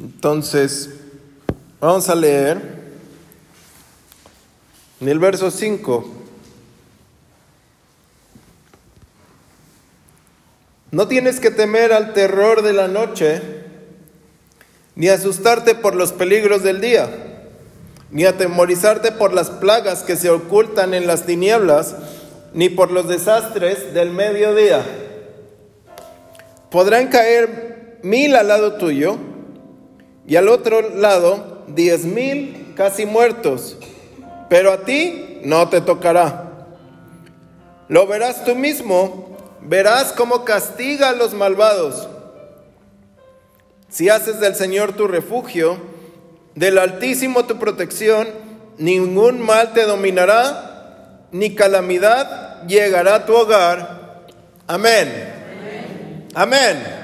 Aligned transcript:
Entonces, 0.00 0.88
vamos 1.78 2.08
a 2.08 2.14
leer 2.14 2.58
en 4.98 5.08
el 5.08 5.18
verso 5.18 5.50
5. 5.50 6.10
No 10.90 11.06
tienes 11.06 11.38
que 11.38 11.50
temer 11.50 11.92
al 11.92 12.14
terror 12.14 12.62
de 12.62 12.72
la 12.72 12.88
noche, 12.88 13.42
ni 14.94 15.08
asustarte 15.08 15.74
por 15.74 15.94
los 15.94 16.12
peligros 16.12 16.62
del 16.62 16.80
día, 16.80 17.10
ni 18.10 18.24
atemorizarte 18.24 19.12
por 19.12 19.34
las 19.34 19.50
plagas 19.50 20.02
que 20.02 20.16
se 20.16 20.30
ocultan 20.30 20.94
en 20.94 21.06
las 21.06 21.26
tinieblas, 21.26 21.94
ni 22.54 22.70
por 22.70 22.90
los 22.90 23.06
desastres 23.06 23.92
del 23.92 24.12
mediodía. 24.12 24.82
Podrán 26.70 27.08
caer 27.08 27.98
mil 28.02 28.34
al 28.34 28.48
lado 28.48 28.74
tuyo 28.74 29.29
y 30.30 30.36
al 30.36 30.48
otro 30.48 30.94
lado 30.94 31.64
diez 31.66 32.04
mil 32.04 32.72
casi 32.76 33.04
muertos, 33.04 33.76
pero 34.48 34.72
a 34.72 34.84
ti 34.84 35.40
no 35.42 35.68
te 35.68 35.80
tocará. 35.80 36.68
Lo 37.88 38.06
verás 38.06 38.44
tú 38.44 38.54
mismo, 38.54 39.36
verás 39.60 40.12
cómo 40.12 40.44
castiga 40.44 41.08
a 41.08 41.14
los 41.14 41.34
malvados. 41.34 42.08
Si 43.88 44.08
haces 44.08 44.38
del 44.38 44.54
Señor 44.54 44.92
tu 44.92 45.08
refugio, 45.08 45.78
del 46.54 46.78
Altísimo 46.78 47.46
tu 47.46 47.58
protección, 47.58 48.28
ningún 48.78 49.40
mal 49.40 49.72
te 49.72 49.82
dominará, 49.82 51.26
ni 51.32 51.56
calamidad 51.56 52.68
llegará 52.68 53.16
a 53.16 53.26
tu 53.26 53.34
hogar. 53.34 54.22
Amén. 54.68 56.28
Amén. 56.36 56.99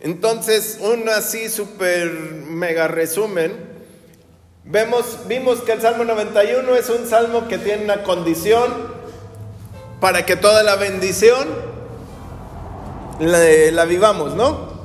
Entonces, 0.00 0.78
un 0.80 1.08
así 1.08 1.48
súper 1.48 2.10
mega 2.10 2.88
resumen. 2.88 3.56
Vemos, 4.64 5.20
vimos 5.26 5.60
que 5.60 5.72
el 5.72 5.80
Salmo 5.80 6.04
91 6.04 6.74
es 6.74 6.88
un 6.90 7.06
salmo 7.06 7.48
que 7.48 7.58
tiene 7.58 7.84
una 7.84 8.02
condición 8.02 8.96
para 10.00 10.26
que 10.26 10.36
toda 10.36 10.62
la 10.62 10.76
bendición 10.76 11.48
la, 13.20 13.38
la 13.72 13.84
vivamos, 13.84 14.34
¿no? 14.34 14.76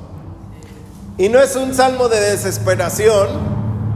Y 1.18 1.28
no 1.28 1.40
es 1.40 1.56
un 1.56 1.74
salmo 1.74 2.08
de 2.08 2.20
desesperación. 2.20 3.28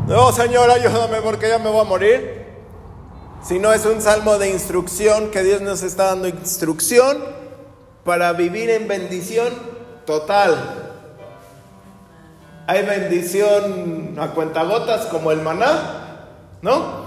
No, 0.07 0.33
Señor, 0.33 0.71
ayúdame 0.71 1.23
porque 1.23 1.49
ya 1.49 1.59
me 1.59 1.71
voy 1.71 1.81
a 1.81 1.85
morir. 1.85 2.47
Sino 3.43 3.73
es 3.73 3.87
un 3.87 4.03
salmo 4.03 4.39
de 4.39 4.51
instrucción 4.51 5.31
que 5.31 5.43
Dios 5.43 5.61
nos 5.63 5.83
está 5.83 6.07
dando 6.07 6.29
instrucción 6.29 7.19
para 8.05 8.33
vivir 8.33 8.71
en 8.71 8.87
bendición 8.87 9.53
total. 10.05 10.86
Hay 12.67 12.85
bendición 12.85 14.17
a 14.19 14.29
cuentagotas 14.29 15.07
como 15.07 15.33
el 15.33 15.41
maná, 15.41 16.29
¿no? 16.63 17.07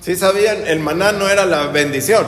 Si 0.00 0.16
sabían, 0.16 0.66
el 0.66 0.80
maná 0.80 1.12
no 1.12 1.28
era 1.28 1.46
la 1.46 1.68
bendición, 1.68 2.26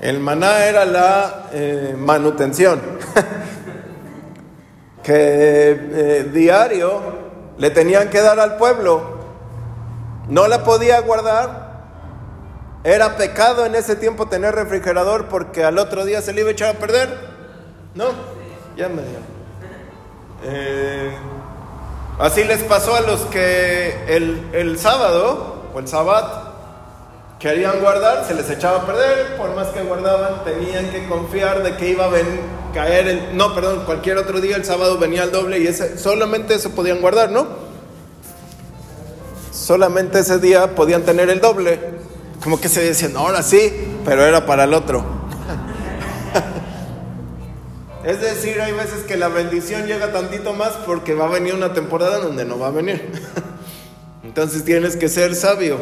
el 0.00 0.20
maná 0.20 0.66
era 0.66 0.84
la 0.84 1.48
eh, 1.52 1.94
manutención. 1.98 2.80
que 5.02 5.12
eh, 5.12 6.30
diario 6.32 7.00
le 7.58 7.70
tenían 7.70 8.10
que 8.10 8.20
dar 8.20 8.40
al 8.40 8.56
pueblo. 8.56 9.16
No 10.28 10.48
la 10.48 10.64
podía 10.64 11.00
guardar 11.00 11.66
¿Era 12.86 13.16
pecado 13.16 13.66
en 13.66 13.74
ese 13.74 13.96
tiempo 13.96 14.28
tener 14.28 14.54
refrigerador 14.54 15.26
porque 15.26 15.64
al 15.64 15.76
otro 15.78 16.04
día 16.04 16.22
se 16.22 16.32
le 16.32 16.42
iba 16.42 16.50
a 16.50 16.52
echar 16.52 16.76
a 16.76 16.78
perder? 16.78 17.08
No, 17.96 18.04
ya 18.76 18.88
me 18.88 19.02
dio. 19.02 19.35
Eh, 20.48 21.10
así 22.20 22.44
les 22.44 22.62
pasó 22.62 22.94
a 22.94 23.00
los 23.00 23.22
que 23.22 24.04
el, 24.06 24.78
sábado 24.78 25.64
o 25.74 25.78
el 25.80 25.88
sabbat 25.88 26.46
querían 27.40 27.80
guardar, 27.80 28.24
se 28.24 28.34
les 28.34 28.48
echaba 28.48 28.78
a 28.78 28.86
perder, 28.86 29.36
por 29.36 29.56
más 29.56 29.68
que 29.68 29.82
guardaban, 29.82 30.44
tenían 30.44 30.88
que 30.90 31.08
confiar 31.08 31.64
de 31.64 31.76
que 31.76 31.90
iba 31.90 32.06
a 32.06 32.10
caer 32.72 33.08
el, 33.08 33.36
no, 33.36 33.54
perdón, 33.56 33.82
cualquier 33.84 34.18
otro 34.18 34.40
día 34.40 34.54
el 34.56 34.64
sábado 34.64 34.98
venía 34.98 35.24
el 35.24 35.32
doble 35.32 35.58
y 35.58 35.66
ese, 35.66 35.98
solamente 35.98 36.54
eso 36.54 36.70
podían 36.70 37.00
guardar, 37.00 37.30
¿no? 37.30 37.48
Solamente 39.50 40.20
ese 40.20 40.38
día 40.38 40.76
podían 40.76 41.02
tener 41.02 41.28
el 41.28 41.40
doble. 41.40 41.80
Como 42.42 42.60
que 42.60 42.68
se 42.68 42.82
decían, 42.82 43.16
ahora 43.16 43.42
sí, 43.42 43.98
pero 44.04 44.24
era 44.24 44.46
para 44.46 44.64
el 44.64 44.74
otro. 44.74 45.04
es 48.06 48.20
decir, 48.20 48.60
hay 48.60 48.72
veces 48.72 49.02
que 49.02 49.16
la 49.16 49.28
bendición 49.28 49.86
llega 49.86 50.12
tantito 50.12 50.54
más 50.54 50.72
porque 50.86 51.14
va 51.14 51.26
a 51.26 51.30
venir 51.30 51.54
una 51.54 51.74
temporada 51.74 52.18
donde 52.18 52.44
no 52.44 52.58
va 52.58 52.68
a 52.68 52.70
venir. 52.70 53.02
Entonces 54.24 54.64
tienes 54.64 54.96
que 54.96 55.08
ser 55.08 55.34
sabio. 55.34 55.78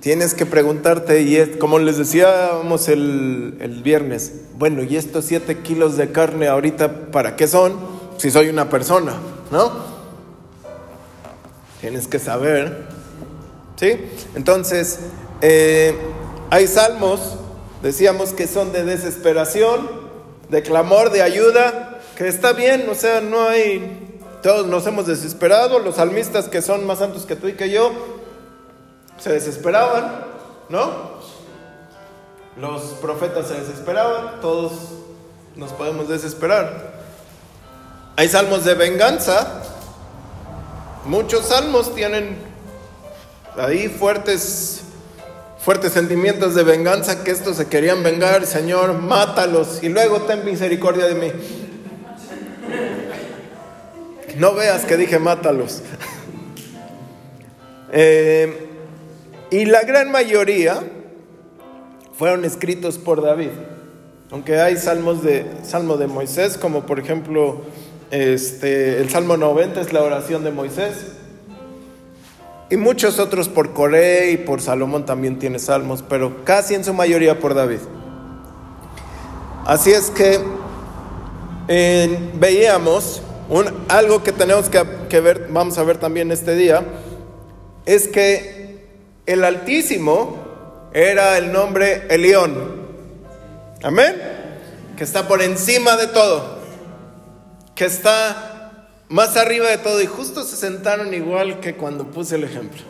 Tienes 0.00 0.34
que 0.34 0.46
preguntarte, 0.46 1.22
y 1.22 1.56
como 1.58 1.78
les 1.78 1.96
decíamos 1.96 2.88
el, 2.88 3.56
el 3.60 3.82
viernes, 3.82 4.32
bueno, 4.56 4.82
¿y 4.82 4.96
estos 4.96 5.24
siete 5.24 5.58
kilos 5.58 5.96
de 5.96 6.12
carne 6.12 6.46
ahorita 6.48 7.10
para 7.10 7.36
qué 7.36 7.48
son? 7.48 7.78
Si 8.18 8.30
soy 8.30 8.48
una 8.48 8.68
persona, 8.68 9.14
¿no? 9.50 9.72
Tienes 11.80 12.06
que 12.06 12.18
saber 12.18 12.86
¿Sí? 13.76 13.96
Entonces, 14.36 15.00
eh, 15.40 15.94
hay 16.50 16.66
salmos, 16.68 17.36
decíamos 17.82 18.32
que 18.32 18.46
son 18.46 18.72
de 18.72 18.84
desesperación, 18.84 20.03
de 20.54 20.62
clamor, 20.62 21.10
de 21.10 21.20
ayuda, 21.20 21.98
que 22.14 22.28
está 22.28 22.52
bien, 22.52 22.86
o 22.88 22.94
sea, 22.94 23.20
no 23.20 23.48
hay, 23.48 24.20
todos 24.40 24.68
nos 24.68 24.86
hemos 24.86 25.04
desesperado, 25.04 25.80
los 25.80 25.96
salmistas 25.96 26.48
que 26.48 26.62
son 26.62 26.86
más 26.86 27.00
santos 27.00 27.26
que 27.26 27.34
tú 27.34 27.48
y 27.48 27.54
que 27.54 27.70
yo, 27.70 27.90
se 29.18 29.32
desesperaban, 29.32 30.24
¿no? 30.68 31.14
Los 32.56 32.82
profetas 33.02 33.48
se 33.48 33.54
desesperaban, 33.54 34.40
todos 34.40 34.74
nos 35.56 35.72
podemos 35.72 36.08
desesperar. 36.08 37.02
Hay 38.14 38.28
salmos 38.28 38.64
de 38.64 38.74
venganza, 38.74 39.60
muchos 41.04 41.46
salmos 41.46 41.92
tienen 41.96 42.38
ahí 43.58 43.88
fuertes, 43.88 44.83
fuertes 45.64 45.94
sentimientos 45.94 46.54
de 46.54 46.62
venganza 46.62 47.24
que 47.24 47.30
estos 47.30 47.56
se 47.56 47.68
querían 47.68 48.02
vengar, 48.02 48.44
Señor, 48.44 48.92
mátalos 49.00 49.82
y 49.82 49.88
luego 49.88 50.20
ten 50.22 50.44
misericordia 50.44 51.06
de 51.06 51.14
mí. 51.14 51.32
No 54.36 54.54
veas 54.54 54.84
que 54.84 54.96
dije 54.96 55.18
mátalos. 55.18 55.82
Eh, 57.96 58.70
y 59.52 59.66
la 59.66 59.82
gran 59.82 60.10
mayoría 60.10 60.82
fueron 62.18 62.44
escritos 62.44 62.98
por 62.98 63.22
David. 63.22 63.50
Aunque 64.32 64.58
hay 64.58 64.76
salmos 64.76 65.22
de 65.22 65.46
salmo 65.62 65.96
de 65.96 66.08
Moisés, 66.08 66.58
como 66.58 66.86
por 66.86 66.98
ejemplo 66.98 67.62
este, 68.10 69.00
el 69.00 69.10
Salmo 69.10 69.36
90 69.36 69.80
es 69.80 69.92
la 69.92 70.02
oración 70.02 70.42
de 70.42 70.50
Moisés. 70.50 71.13
Y 72.74 72.76
muchos 72.76 73.20
otros 73.20 73.48
por 73.48 73.72
Coré 73.72 74.32
y 74.32 74.36
por 74.36 74.60
Salomón 74.60 75.06
también 75.06 75.38
tiene 75.38 75.60
salmos, 75.60 76.02
pero 76.02 76.44
casi 76.44 76.74
en 76.74 76.82
su 76.82 76.92
mayoría 76.92 77.38
por 77.38 77.54
David. 77.54 77.78
Así 79.64 79.92
es 79.92 80.10
que 80.10 80.40
veíamos 82.34 83.22
algo 83.86 84.24
que 84.24 84.32
tenemos 84.32 84.68
que, 84.68 84.84
que, 85.08 85.20
ver, 85.20 85.46
vamos 85.50 85.78
a 85.78 85.84
ver 85.84 85.98
también 85.98 86.32
este 86.32 86.56
día, 86.56 86.84
es 87.86 88.08
que 88.08 88.88
el 89.24 89.44
Altísimo 89.44 90.36
era 90.92 91.38
el 91.38 91.52
nombre 91.52 92.08
Elión. 92.10 92.88
Amén. 93.84 94.20
Que 94.96 95.04
está 95.04 95.28
por 95.28 95.42
encima 95.42 95.96
de 95.96 96.08
todo. 96.08 96.58
Que 97.76 97.84
está 97.84 98.53
más 99.14 99.36
arriba 99.36 99.68
de 99.68 99.78
todo 99.78 100.02
y 100.02 100.06
justo 100.06 100.42
se 100.42 100.56
sentaron 100.56 101.14
igual 101.14 101.60
que 101.60 101.76
cuando 101.76 102.04
puse 102.04 102.34
el 102.34 102.42
ejemplo. 102.42 102.82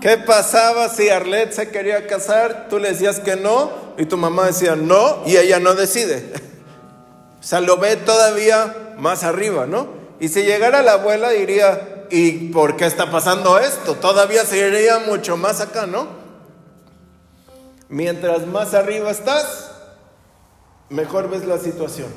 ¿Qué 0.00 0.16
pasaba 0.16 0.88
si 0.88 1.10
Arlette 1.10 1.52
se 1.52 1.68
quería 1.68 2.06
casar? 2.06 2.68
Tú 2.70 2.78
le 2.78 2.88
decías 2.88 3.20
que 3.20 3.36
no 3.36 3.70
y 3.98 4.06
tu 4.06 4.16
mamá 4.16 4.46
decía 4.46 4.76
no 4.76 5.22
y 5.26 5.36
ella 5.36 5.60
no 5.60 5.74
decide. 5.74 6.32
O 7.38 7.42
sea, 7.42 7.60
lo 7.60 7.76
ve 7.76 7.96
todavía 7.96 8.94
más 8.96 9.22
arriba, 9.22 9.66
¿no? 9.66 9.88
Y 10.20 10.28
si 10.28 10.42
llegara 10.44 10.80
la 10.80 10.92
abuela 10.92 11.28
diría, 11.28 12.06
¿y 12.10 12.48
por 12.48 12.78
qué 12.78 12.86
está 12.86 13.10
pasando 13.10 13.58
esto? 13.58 13.96
Todavía 13.96 14.46
sería 14.46 15.00
mucho 15.00 15.36
más 15.36 15.60
acá, 15.60 15.86
¿no? 15.86 16.08
Mientras 17.90 18.46
más 18.46 18.72
arriba 18.72 19.10
estás, 19.10 19.70
mejor 20.88 21.28
ves 21.28 21.44
la 21.44 21.58
situación. 21.58 22.08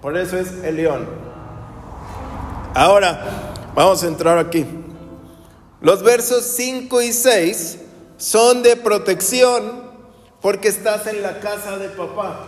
Por 0.00 0.16
eso 0.16 0.38
es 0.38 0.48
el 0.64 0.76
león. 0.76 1.27
Ahora, 2.78 3.18
vamos 3.74 4.04
a 4.04 4.06
entrar 4.06 4.38
aquí. 4.38 4.64
Los 5.80 6.04
versos 6.04 6.44
5 6.44 7.02
y 7.02 7.12
6 7.12 7.78
son 8.18 8.62
de 8.62 8.76
protección 8.76 9.82
porque 10.40 10.68
estás 10.68 11.08
en 11.08 11.20
la 11.22 11.40
casa 11.40 11.76
de 11.76 11.88
papá. 11.88 12.38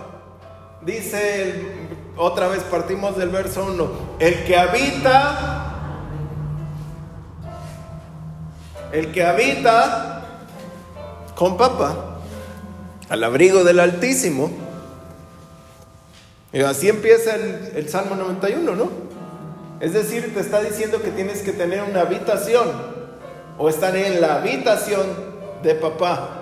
Dice 0.83 1.65
otra 2.17 2.47
vez 2.47 2.63
partimos 2.63 3.17
del 3.19 3.31
verso 3.31 3.65
1. 3.65 3.91
El 4.21 4.45
que 4.45 4.57
habita, 4.57 5.75
el 8.93 9.11
que 9.11 9.25
habita 9.25 10.23
con 11.35 11.57
papá, 11.57 12.21
al 13.09 13.25
abrigo 13.25 13.65
del 13.65 13.81
Altísimo. 13.81 14.49
Y 16.53 16.61
así 16.61 16.89
empieza 16.89 17.35
el, 17.35 17.73
el 17.75 17.89
Salmo 17.89 18.15
91, 18.15 18.77
¿no? 18.77 19.10
Es 19.81 19.95
decir, 19.95 20.35
te 20.35 20.41
está 20.41 20.61
diciendo 20.63 21.03
que 21.03 21.11
tienes 21.11 21.41
que 21.41 21.53
tener 21.53 21.83
una 21.83 22.03
habitación 22.03 22.69
o 23.57 23.69
estar 23.69 23.97
en 23.97 24.21
la 24.21 24.37
habitación 24.37 25.07
de 25.63 25.75
papá 25.75 26.41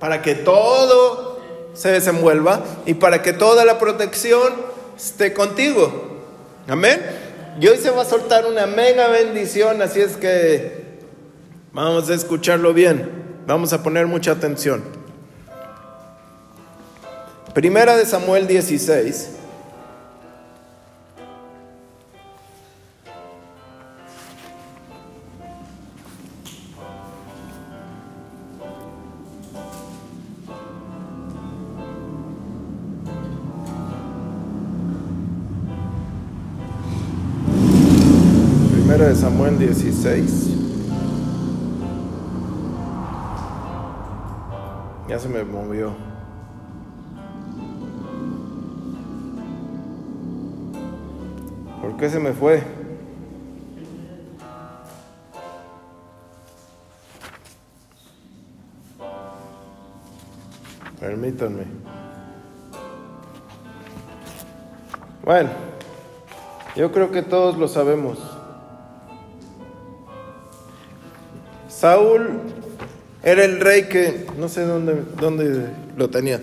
para 0.00 0.20
que 0.20 0.34
todo 0.34 1.40
se 1.72 1.90
desenvuelva 1.90 2.62
y 2.84 2.94
para 2.94 3.22
que 3.22 3.32
toda 3.32 3.64
la 3.64 3.78
protección 3.78 4.52
esté 4.96 5.32
contigo. 5.32 6.20
Amén. 6.66 7.00
Y 7.60 7.68
hoy 7.68 7.76
se 7.76 7.90
va 7.90 8.02
a 8.02 8.04
soltar 8.04 8.46
una 8.46 8.66
mega 8.66 9.08
bendición, 9.08 9.80
así 9.80 10.00
es 10.00 10.16
que 10.16 10.98
vamos 11.72 12.10
a 12.10 12.14
escucharlo 12.14 12.74
bien. 12.74 13.24
Vamos 13.46 13.72
a 13.72 13.82
poner 13.82 14.06
mucha 14.06 14.32
atención. 14.32 14.82
Primera 17.52 17.96
de 17.96 18.04
Samuel 18.04 18.48
16. 18.48 19.43
Samuel 39.14 39.58
16. 39.58 40.48
Ya 45.08 45.18
se 45.18 45.28
me 45.28 45.44
movió. 45.44 45.94
¿Por 51.80 51.96
qué 51.96 52.10
se 52.10 52.18
me 52.18 52.32
fue? 52.32 52.62
Permítanme. 60.98 61.64
Bueno, 65.24 65.50
yo 66.74 66.90
creo 66.90 67.10
que 67.12 67.22
todos 67.22 67.56
lo 67.56 67.68
sabemos. 67.68 68.33
Saúl 71.84 72.40
era 73.22 73.44
el 73.44 73.60
rey 73.60 73.90
que, 73.90 74.24
no 74.38 74.48
sé 74.48 74.64
dónde, 74.64 75.02
dónde 75.20 75.68
lo 75.98 76.08
tenía, 76.08 76.40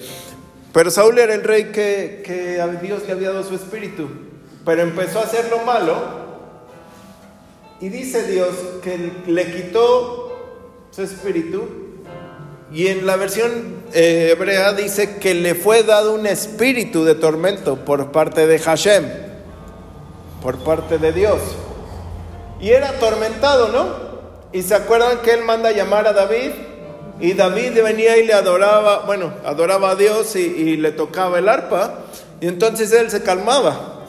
pero 0.72 0.92
Saúl 0.92 1.18
era 1.18 1.34
el 1.34 1.44
rey 1.44 1.72
que, 1.72 2.22
que 2.24 2.62
a 2.62 2.68
Dios 2.68 3.02
le 3.08 3.14
había 3.14 3.32
dado 3.32 3.44
su 3.44 3.56
espíritu, 3.56 4.08
pero 4.64 4.84
empezó 4.84 5.18
a 5.18 5.24
hacer 5.24 5.50
lo 5.50 5.64
malo 5.64 5.96
y 7.80 7.90
dice 7.90 8.28
Dios 8.28 8.50
que 8.84 9.14
le 9.26 9.52
quitó 9.52 10.86
su 10.92 11.02
espíritu 11.02 11.68
y 12.72 12.90
en 12.90 13.08
la 13.08 13.16
versión 13.16 13.82
eh, 13.94 14.34
hebrea 14.34 14.74
dice 14.74 15.16
que 15.16 15.34
le 15.34 15.56
fue 15.56 15.82
dado 15.82 16.14
un 16.14 16.28
espíritu 16.28 17.04
de 17.04 17.16
tormento 17.16 17.78
por 17.78 18.12
parte 18.12 18.46
de 18.46 18.60
Hashem, 18.60 19.06
por 20.44 20.60
parte 20.60 21.00
de 21.00 21.12
Dios. 21.12 21.40
Y 22.60 22.70
era 22.70 22.90
atormentado, 22.90 23.70
¿no? 23.70 24.11
Y 24.54 24.64
se 24.64 24.76
acuerdan 24.76 25.20
que 25.20 25.32
él 25.32 25.44
manda 25.44 25.72
llamar 25.72 26.08
a 26.08 26.14
David 26.14 26.52
y 27.22 27.34
David 27.34 27.82
venía 27.84 28.18
y 28.18 28.26
le 28.26 28.34
adoraba, 28.34 29.04
bueno, 29.06 29.32
adoraba 29.46 29.92
a 29.92 29.96
Dios 29.96 30.36
y, 30.36 30.76
le 30.78 30.92
tocaba 30.92 31.38
el 31.38 31.48
arpa 31.48 32.00
y 32.42 32.48
entonces 32.48 32.92
él 32.92 33.12
se 33.12 33.22
calmaba. 33.22 34.08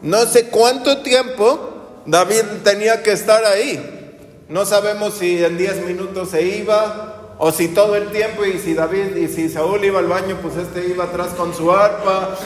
No 0.00 0.24
sé 0.24 0.48
cuánto 0.48 1.02
tiempo 1.02 2.00
David 2.06 2.42
tenía 2.64 3.02
que 3.02 3.12
estar 3.12 3.44
ahí. 3.44 4.40
No 4.48 4.64
sabemos 4.64 5.14
si 5.14 5.44
en 5.44 5.58
10 5.58 5.86
minutos 5.86 6.30
se 6.30 6.42
iba 6.42 7.34
o 7.38 7.52
si 7.52 7.68
todo 7.68 7.96
el 7.96 8.10
tiempo 8.10 8.44
y 8.44 8.58
si 8.58 8.74
David 8.74 9.16
y 9.16 9.28
si 9.28 9.48
Saúl 9.50 9.84
iba 9.84 9.98
al 9.98 10.06
baño, 10.06 10.38
pues 10.40 10.56
este 10.56 10.86
iba 10.88 11.04
atrás 11.04 11.28
con 11.36 11.54
su 11.54 11.70
arpa, 11.70 12.36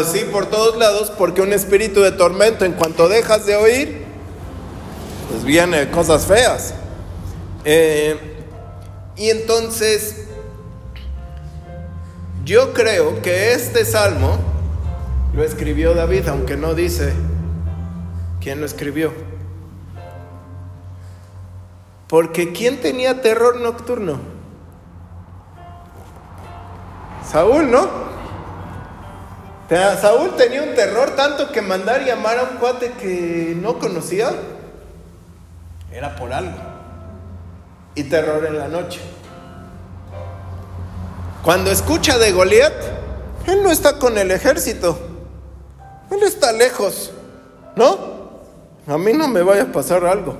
así 0.00 0.20
por 0.30 0.46
todos 0.46 0.76
lados, 0.76 1.10
porque 1.16 1.40
un 1.40 1.52
espíritu 1.52 2.00
de 2.02 2.12
tormento 2.12 2.64
en 2.64 2.72
cuanto 2.72 3.08
dejas 3.08 3.46
de 3.46 3.56
oír, 3.56 4.04
pues 5.30 5.44
viene 5.44 5.90
cosas 5.90 6.26
feas. 6.26 6.74
Eh, 7.64 8.18
y 9.16 9.30
entonces, 9.30 10.26
yo 12.44 12.74
creo 12.74 13.22
que 13.22 13.52
este 13.52 13.86
salmo 13.86 14.38
lo 15.32 15.42
escribió 15.42 15.94
David, 15.94 16.28
aunque 16.28 16.56
no 16.56 16.74
dice 16.74 17.14
quién 18.40 18.60
lo 18.60 18.66
escribió. 18.66 19.12
Porque 22.06 22.52
¿quién 22.52 22.80
tenía 22.80 23.22
terror 23.22 23.60
nocturno? 23.60 24.18
Saúl, 27.26 27.70
¿no? 27.70 28.04
Saúl 29.70 30.36
tenía 30.36 30.62
un 30.62 30.74
terror 30.74 31.16
tanto 31.16 31.50
que 31.50 31.62
mandar 31.62 32.04
llamar 32.04 32.38
a 32.38 32.42
un 32.42 32.58
cuate 32.58 32.92
que 32.92 33.56
no 33.60 33.78
conocía 33.78 34.30
era 35.90 36.14
por 36.14 36.32
algo 36.32 36.73
y 37.94 38.04
terror 38.04 38.44
en 38.46 38.58
la 38.58 38.68
noche. 38.68 39.00
Cuando 41.42 41.70
escucha 41.70 42.18
de 42.18 42.32
Goliat, 42.32 42.72
él 43.46 43.62
no 43.62 43.70
está 43.70 43.98
con 43.98 44.16
el 44.16 44.30
ejército, 44.30 44.98
él 46.10 46.22
está 46.22 46.52
lejos, 46.52 47.12
¿no? 47.76 48.14
A 48.86 48.98
mí 48.98 49.12
no 49.12 49.28
me 49.28 49.42
vaya 49.42 49.64
a 49.64 49.72
pasar 49.72 50.04
algo. 50.06 50.36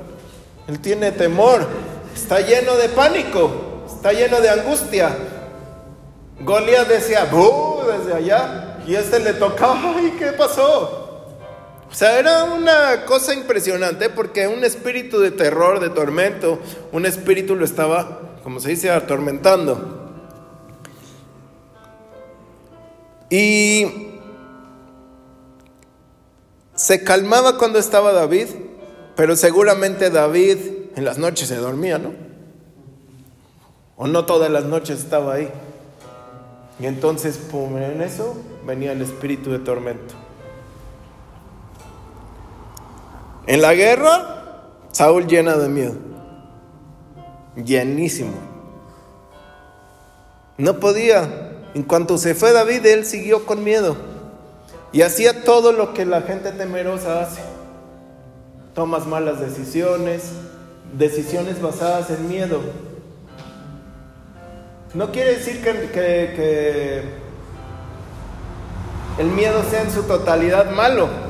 Él 0.67 0.81
tiene 0.81 1.13
temor, 1.13 1.67
está 2.15 2.41
lleno 2.41 2.77
de 2.77 2.89
pánico, 2.89 3.51
está 3.87 4.13
lleno 4.13 4.41
de 4.41 4.49
angustia. 4.49 5.15
Goliat 6.41 6.89
decía, 6.89 7.27
¡buh! 7.31 7.83
desde 7.87 8.15
allá, 8.15 8.79
y 8.87 8.95
este 8.95 9.19
le 9.19 9.35
tocaba, 9.35 9.95
¡ay, 9.97 10.15
qué 10.19 10.33
pasó! 10.33 11.04
O 11.95 11.97
sea, 11.97 12.19
era 12.19 12.43
una 12.43 13.05
cosa 13.05 13.35
impresionante 13.35 14.11
porque 14.11 14.49
un 14.49 14.65
espíritu 14.65 15.21
de 15.21 15.31
terror, 15.31 15.79
de 15.79 15.91
tormento, 15.91 16.59
un 16.91 17.07
espíritu 17.07 17.55
lo 17.55 17.65
estaba, 17.65 18.33
como 18.43 18.59
se 18.59 18.71
dice, 18.71 18.91
atormentando. 18.91 20.11
Y 23.31 24.09
se 26.75 27.05
calmaba 27.05 27.59
cuando 27.59 27.79
estaba 27.79 28.13
David, 28.13 28.49
pero 29.15 29.37
seguramente 29.37 30.11
David 30.11 30.59
en 30.97 31.05
las 31.05 31.19
noches 31.19 31.47
se 31.47 31.57
dormía, 31.59 31.99
¿no? 31.99 32.13
O 33.97 34.09
no 34.09 34.27
todas 34.27 34.51
las 34.51 34.65
noches 34.65 34.99
estaba 34.99 35.35
ahí. 35.35 35.49
Y 36.81 36.87
entonces, 36.87 37.37
pum, 37.37 37.79
en 37.79 38.03
eso 38.03 38.37
venía 38.67 38.91
el 38.91 39.01
espíritu 39.01 39.53
de 39.53 39.61
tormento. 39.61 40.24
En 43.47 43.61
la 43.61 43.75
guerra, 43.75 44.35
Saúl 44.91 45.27
llena 45.27 45.57
de 45.57 45.69
miedo. 45.69 45.95
Llenísimo. 47.57 48.33
No 50.57 50.81
podía. 50.81 51.51
En 51.75 51.83
cuanto 51.83 52.17
se 52.19 52.35
fue 52.35 52.53
David, 52.53 52.87
él 52.87 53.05
siguió 53.05 53.45
con 53.45 53.65
miedo. 53.65 53.97
Y 54.93 55.03
hacía 55.03 55.43
todo 55.45 55.73
lo 55.73 55.93
que 55.93 56.07
la 56.07 56.23
gente 56.23 56.53
temerosa 56.53 57.21
hace. 57.23 57.43
Tomas 58.75 59.07
malas 59.07 59.41
decisiones, 59.41 60.31
decisiones 60.97 61.61
basadas 61.61 62.11
en 62.11 62.29
miedo. 62.29 62.61
No 64.95 65.11
quiere 65.11 65.37
decir 65.37 65.63
que, 65.63 65.73
que, 65.73 66.33
que 66.37 67.03
el 69.19 69.27
miedo 69.27 69.63
sea 69.69 69.83
en 69.83 69.91
su 69.91 70.05
totalidad 70.05 70.71
malo. 70.71 71.24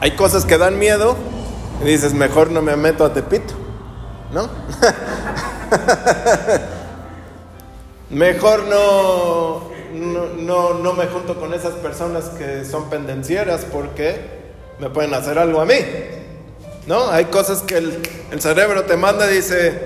Hay 0.00 0.12
cosas 0.12 0.44
que 0.44 0.58
dan 0.58 0.78
miedo 0.78 1.16
y 1.82 1.86
dices, 1.86 2.14
mejor 2.14 2.50
no 2.50 2.62
me 2.62 2.76
meto 2.76 3.04
a 3.04 3.12
Tepito, 3.12 3.54
¿no? 4.32 4.48
mejor 8.10 8.64
no, 8.64 9.70
no, 9.92 10.26
no, 10.36 10.74
no, 10.74 10.92
me 10.92 11.06
junto 11.06 11.38
con 11.40 11.52
esas 11.52 11.74
personas 11.74 12.26
que 12.30 12.64
son 12.64 12.88
pendencieras 12.88 13.64
porque 13.64 14.38
me 14.78 14.88
pueden 14.88 15.14
hacer 15.14 15.38
algo 15.38 15.60
a 15.60 15.64
mí, 15.64 15.78
¿no? 16.86 17.10
Hay 17.10 17.26
cosas 17.26 17.62
que 17.62 17.78
el, 17.78 18.02
el 18.30 18.40
cerebro 18.40 18.84
te 18.84 18.96
manda 18.96 19.30
y 19.30 19.36
dice, 19.36 19.82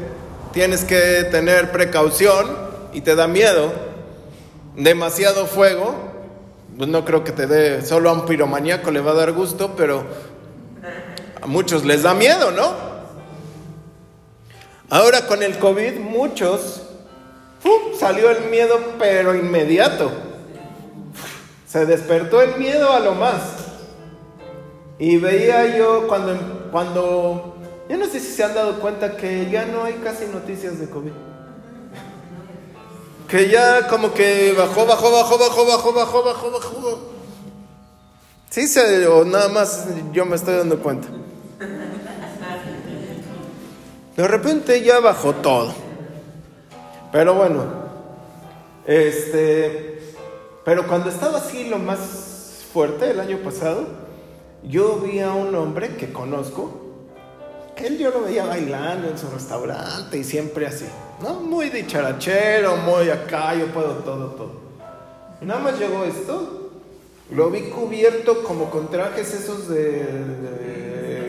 tienes 0.53 0.85
que 0.85 1.25
tener 1.31 1.73
precaución 1.73 2.55
y 2.93 3.01
te 3.01 3.17
da 3.17 3.27
miedo. 3.27 3.73
demasiado 4.77 5.47
fuego, 5.47 6.12
pues 6.77 6.89
no 6.89 7.05
creo 7.05 7.25
que 7.25 7.33
te 7.33 7.47
dé, 7.47 7.85
solo 7.85 8.11
a 8.11 8.13
un 8.13 8.27
piromaníaco 8.27 8.91
le 8.91 9.01
va 9.01 9.13
a 9.13 9.15
dar 9.15 9.33
gusto, 9.33 9.75
pero 9.77 10.05
a 11.41 11.47
muchos 11.47 11.85
les 11.85 12.03
da 12.03 12.15
miedo, 12.15 12.51
¿no? 12.51 12.93
Ahora 14.89 15.27
con 15.27 15.43
el 15.43 15.59
COVID 15.59 15.99
muchos, 15.99 16.83
salió 17.99 18.31
el 18.31 18.51
miedo 18.51 18.79
pero 18.99 19.35
inmediato. 19.35 20.11
Se 21.67 21.87
despertó 21.87 22.43
el 22.43 22.57
miedo 22.57 22.93
a 22.93 23.01
lo 23.01 23.15
más. 23.15 23.41
Y 24.99 25.17
veía 25.17 25.77
yo 25.77 26.07
cuando, 26.07 26.69
cuando, 26.71 27.57
yo 27.89 27.97
no 27.97 28.07
sé 28.07 28.21
si 28.21 28.33
se 28.33 28.45
han 28.45 28.55
dado 28.55 28.81
cuenta 28.81 29.17
que 29.17 29.49
ya 29.51 29.65
no 29.65 29.85
hay 29.85 29.95
casi 29.95 30.27
noticias 30.27 30.79
de 30.79 30.89
COVID. 30.91 31.13
Que 33.33 33.49
ya 33.49 33.89
como 33.89 34.13
que 34.13 34.53
bajó, 34.53 34.85
bajó, 34.85 35.11
bajó, 35.11 35.39
bajó, 35.39 35.65
bajó, 35.65 35.93
bajó, 35.95 36.23
bajó, 36.23 36.51
bajó. 36.51 36.99
Sí, 38.51 38.67
se, 38.67 39.07
o 39.07 39.25
nada 39.25 39.49
más 39.49 39.87
yo 40.13 40.27
me 40.27 40.37
estoy 40.37 40.57
dando 40.57 40.79
cuenta. 40.81 41.09
De 44.19 44.29
repente 44.29 44.83
ya 44.83 45.01
bajó 45.01 45.33
todo. 45.37 45.73
Pero 47.11 47.35
bueno, 47.35 47.65
este, 48.87 50.15
pero 50.63 50.87
cuando 50.87 51.09
estaba 51.09 51.39
así 51.39 51.71
lo 51.71 51.79
más 51.79 52.67
fuerte 52.71 53.13
el 53.13 53.21
año 53.21 53.39
pasado, 53.39 53.87
yo 54.63 54.99
vi 54.99 55.21
a 55.21 55.33
un 55.33 55.55
hombre 55.55 55.97
que 55.97 56.13
conozco, 56.13 56.83
él 57.83 57.99
yo 57.99 58.11
lo 58.11 58.23
veía 58.23 58.45
bailando 58.45 59.09
en 59.09 59.19
su 59.19 59.29
restaurante 59.29 60.17
y 60.17 60.25
siempre 60.25 60.67
así, 60.67 60.87
¿no? 61.23 61.35
Muy 61.35 61.71
dicharachero, 61.71 62.77
muy 62.77 63.09
acá, 63.11 63.55
yo 63.55 63.67
puedo 63.67 63.95
todo, 63.97 64.27
todo. 64.31 64.63
Nada 65.41 65.61
más 65.61 65.79
llegó 65.79 66.05
esto, 66.05 66.71
lo 67.31 67.51
vi 67.51 67.63
cubierto 67.71 68.43
como 68.45 68.71
con 68.71 68.91
trajes 68.91 69.33
esos 69.33 69.69
de, 69.69 70.05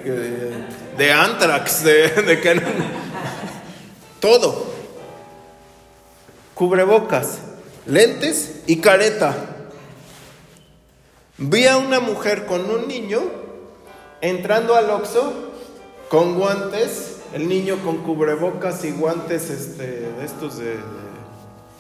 de, 0.04 0.66
de, 0.98 1.12
Antrax, 1.12 1.84
de, 1.84 2.10
de 2.10 2.62
todo. 4.20 4.74
Cubrebocas, 6.54 7.40
lentes 7.86 8.62
y 8.68 8.78
careta. 8.78 9.36
Vi 11.38 11.66
a 11.66 11.78
una 11.78 12.00
mujer 12.00 12.46
con 12.46 12.70
un 12.70 12.88
niño 12.88 13.22
entrando 14.22 14.76
al 14.76 14.90
Oxxo 14.90 15.34
con 16.10 16.38
guantes, 16.38 17.13
el 17.34 17.48
niño 17.50 17.84
con 17.84 18.04
cubrebocas 18.04 18.84
y 18.86 18.92
guantes 18.92 19.50
este, 19.50 19.84
de 19.84 20.26
estos 20.26 20.60
de, 20.60 20.78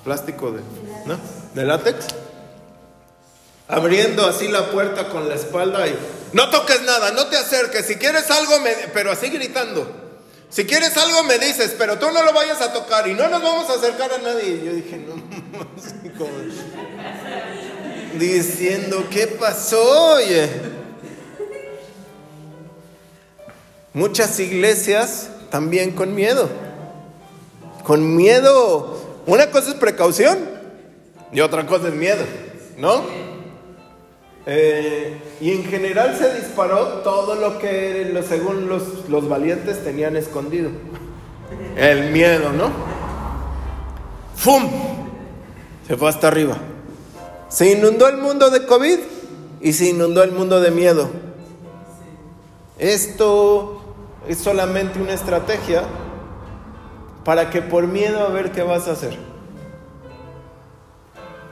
plástico 0.03 0.51
de, 0.51 0.61
¿no? 1.05 1.17
de 1.53 1.63
látex, 1.63 2.07
abriendo 3.67 4.25
así 4.25 4.47
la 4.47 4.71
puerta 4.71 5.09
con 5.09 5.29
la 5.29 5.35
espalda 5.35 5.87
y 5.87 5.95
no 6.33 6.49
toques 6.49 6.81
nada, 6.81 7.11
no 7.11 7.27
te 7.27 7.37
acerques, 7.37 7.85
si 7.85 7.95
quieres 7.95 8.29
algo, 8.31 8.59
me... 8.59 8.71
pero 8.93 9.11
así 9.11 9.29
gritando. 9.29 10.01
Si 10.49 10.65
quieres 10.65 10.95
algo 10.97 11.23
me 11.23 11.39
dices, 11.39 11.73
pero 11.79 11.97
tú 11.97 12.11
no 12.11 12.21
lo 12.21 12.31
vayas 12.31 12.61
a 12.61 12.71
tocar 12.71 13.07
y 13.07 13.15
no 13.15 13.27
nos 13.27 13.41
vamos 13.41 13.67
a 13.71 13.73
acercar 13.73 14.13
a 14.13 14.19
nadie. 14.19 14.49
Y 14.49 14.65
yo 14.65 14.73
dije, 14.73 14.97
no, 14.97 15.13
como 16.15 16.31
diciendo, 18.19 19.07
¿qué 19.09 19.25
pasó? 19.25 20.13
Oye? 20.13 20.47
Muchas 23.93 24.39
iglesias 24.39 25.29
también 25.53 25.91
con 25.91 26.15
miedo. 26.15 26.49
Con 27.83 28.15
miedo. 28.15 28.97
Una 29.27 29.51
cosa 29.51 29.69
es 29.69 29.75
precaución 29.75 30.39
y 31.31 31.41
otra 31.41 31.67
cosa 31.67 31.89
es 31.89 31.93
miedo, 31.93 32.23
¿no? 32.79 33.03
Eh, 34.47 35.15
y 35.39 35.51
en 35.51 35.63
general 35.65 36.17
se 36.17 36.33
disparó 36.33 37.03
todo 37.03 37.35
lo 37.35 37.59
que 37.59 38.19
según 38.27 38.67
los, 38.67 39.07
los 39.09 39.29
valientes 39.29 39.83
tenían 39.83 40.15
escondido. 40.15 40.71
El 41.77 42.09
miedo, 42.09 42.51
¿no? 42.51 42.71
¡Fum! 44.35 44.71
Se 45.87 45.95
fue 45.97 46.09
hasta 46.09 46.29
arriba. 46.29 46.57
Se 47.49 47.71
inundó 47.73 48.07
el 48.07 48.17
mundo 48.17 48.49
de 48.49 48.65
COVID 48.65 48.97
y 49.61 49.73
se 49.73 49.85
inundó 49.85 50.23
el 50.23 50.31
mundo 50.31 50.59
de 50.59 50.71
miedo. 50.71 51.11
Esto 52.79 53.82
es 54.27 54.37
solamente 54.37 54.99
una 54.99 55.13
estrategia 55.13 55.83
para 57.25 57.49
que 57.49 57.61
por 57.61 57.87
miedo 57.87 58.19
a 58.25 58.29
ver 58.29 58.51
qué 58.51 58.63
vas 58.63 58.87
a 58.87 58.91
hacer. 58.91 59.17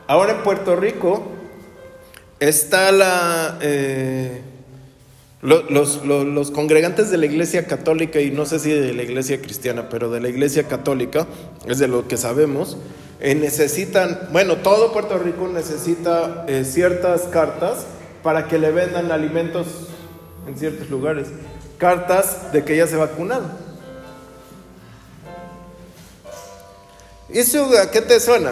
Ahora 0.08 0.34
en 0.34 0.44
Puerto 0.44 0.75
Rico 0.75 1.24
está 2.40 2.92
la... 2.92 3.58
Eh, 3.62 4.42
los, 5.42 6.06
los, 6.06 6.51
congregantes 6.51 7.10
de 7.10 7.18
la 7.18 7.25
iglesia 7.25 7.66
católica, 7.66 8.22
y 8.22 8.30
no 8.30 8.46
sé 8.46 8.60
si 8.60 8.70
de 8.70 8.94
la 8.94 9.01
iglesia 9.01 9.42
cristiana, 9.42 9.90
pero 9.90 10.12
de 10.12 10.20
la 10.20 10.30
iglesia 10.30 10.68
católica, 10.68 11.25
es 11.66 11.80
de 11.80 11.88
lo 11.88 12.08
que 12.08 12.16
sabemos, 12.18 12.78
eh, 13.20 13.34
necesitan, 13.34 14.30
bueno, 14.32 14.58
todo 14.58 14.94
Puerto 14.94 15.18
Rico 15.18 15.48
necesita 15.48 16.46
eh, 16.48 16.63
ciertas 16.63 17.22
cartas 17.24 17.88
para 18.22 18.48
que 18.48 18.60
le 18.60 18.72
vendan 18.72 19.12
alimentos 19.12 19.66
en 20.48 20.58
ciertos 20.58 20.90
lugares. 20.90 21.28
Cartas 21.81 22.53
de 22.53 22.63
que 22.63 22.77
ya 22.77 22.85
se 22.88 22.95
vacunaron. 22.95 23.51
¿Eso 27.27 27.67
a 27.77 27.89
qué 27.89 28.01
te 28.01 28.19
suena? 28.19 28.51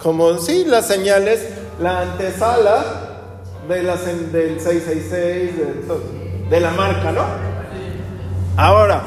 Como 0.00 0.38
sí, 0.38 0.64
las 0.64 0.86
señales, 0.86 1.40
la 1.80 2.02
antesala 2.02 2.84
de 3.68 3.82
las, 3.82 4.06
del 4.06 4.60
666, 4.60 5.56
de, 5.56 6.48
de 6.48 6.60
la 6.60 6.70
marca, 6.70 7.10
¿no? 7.10 7.24
Ahora, 8.56 9.02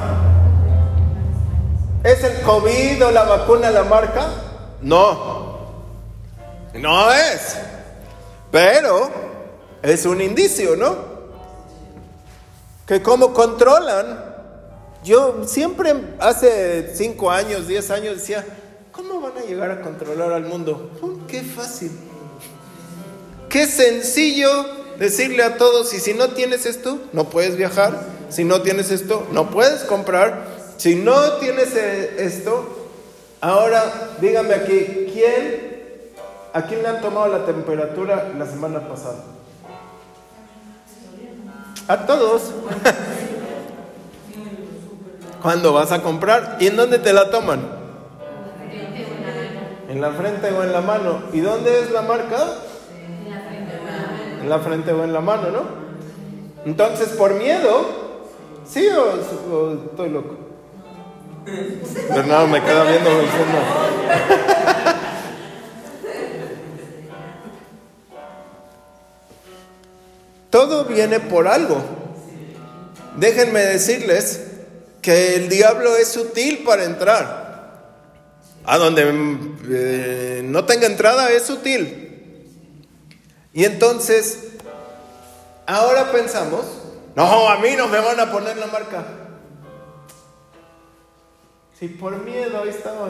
¿Es 2.04 2.24
el 2.24 2.42
COVID 2.42 3.06
o 3.06 3.12
la 3.12 3.24
vacuna 3.24 3.70
la 3.70 3.84
marca? 3.84 4.28
No. 4.82 5.60
No 6.74 7.14
es. 7.14 7.58
Pero 8.52 9.10
es 9.84 10.06
un 10.06 10.20
indicio, 10.20 10.76
¿no? 10.76 11.11
Que 12.86 13.02
cómo 13.02 13.34
controlan. 13.34 14.32
Yo 15.04 15.48
siempre 15.48 15.94
hace 16.20 16.96
5 16.96 17.32
años, 17.32 17.68
10 17.68 17.92
años 17.92 18.18
decía, 18.18 18.46
¿cómo 18.92 19.20
van 19.20 19.38
a 19.38 19.42
llegar 19.42 19.72
a 19.72 19.82
controlar 19.82 20.32
al 20.32 20.46
mundo? 20.46 20.92
Qué 21.28 21.42
fácil. 21.42 21.92
Qué 23.50 23.66
sencillo 23.66 24.50
decirle 25.00 25.44
a 25.44 25.58
todos, 25.58 25.94
y 25.94 26.00
si 26.00 26.14
no 26.14 26.30
tienes 26.30 26.66
esto, 26.66 27.00
no 27.14 27.30
puedes 27.30 27.58
viajar. 27.58 28.00
Si 28.30 28.44
no 28.44 28.62
tienes 28.62 28.92
esto, 28.92 29.28
no 29.32 29.50
puedes 29.50 29.82
comprar. 29.84 30.46
Si 30.78 30.96
no 30.96 31.34
tienes 31.34 31.76
eh, 31.76 32.16
esto, 32.20 32.90
ahora 33.42 34.10
dígame 34.22 34.54
aquí, 34.54 35.10
¿quién, 35.12 36.12
a 36.54 36.66
quién 36.66 36.82
le 36.84 36.90
han 36.90 37.02
tomado 37.02 37.28
la 37.28 37.46
temperatura 37.46 38.32
la 38.38 38.46
semana 38.46 38.88
pasada? 38.88 39.24
A 41.88 42.06
todos. 42.06 42.52
¿Cuándo 45.42 45.74
vas 45.74 45.92
a 45.92 46.02
comprar? 46.02 46.58
¿Y 46.60 46.68
en 46.68 46.78
dónde 46.78 47.00
te 47.00 47.14
la 47.14 47.32
toman? 47.32 47.62
En 49.90 50.00
la 50.00 50.12
frente 50.12 50.52
o 50.52 50.64
en 50.64 50.72
la 50.72 50.82
mano. 50.82 51.24
¿Y 51.34 51.40
dónde 51.40 51.82
es 51.82 51.92
la 51.92 52.04
marca? 52.04 52.38
En 54.42 54.50
la 54.50 54.60
frente 54.60 54.92
o 54.94 55.04
en 55.04 55.14
la 55.14 55.22
mano, 55.22 55.50
¿no? 55.52 55.82
Entonces, 56.66 57.10
por 57.10 57.34
miedo, 57.34 57.86
¿sí 58.66 58.88
o 58.88 59.74
estoy 59.86 60.10
loco? 60.10 60.36
Bernardo 62.14 62.48
me 62.48 62.62
queda 62.62 62.84
viendo 62.84 63.10
el 63.10 63.28
Todo 70.62 70.86
viene 70.86 71.20
por 71.20 71.48
algo. 71.48 71.82
Déjenme 73.18 73.62
decirles 73.62 74.42
que 75.02 75.34
el 75.34 75.50
diablo 75.50 75.96
es 75.96 76.10
sutil 76.10 76.60
para 76.64 76.84
entrar. 76.84 77.82
A 78.64 78.78
donde 78.78 79.12
eh, 79.72 80.44
no 80.46 80.64
tenga 80.66 80.86
entrada 80.86 81.32
es 81.32 81.42
sutil. 81.48 82.48
Y 83.54 83.66
entonces, 83.66 84.50
ahora 85.66 86.12
pensamos, 86.12 86.64
no, 87.16 87.50
a 87.50 87.58
mí 87.58 87.70
no 87.76 87.88
me 87.88 88.00
van 88.00 88.20
a 88.20 88.32
poner 88.32 88.56
la 88.58 88.68
marca. 88.68 89.04
Si 91.80 91.88
por 91.88 92.24
miedo 92.24 92.62
ahí 92.62 92.70
estamos. 92.70 93.10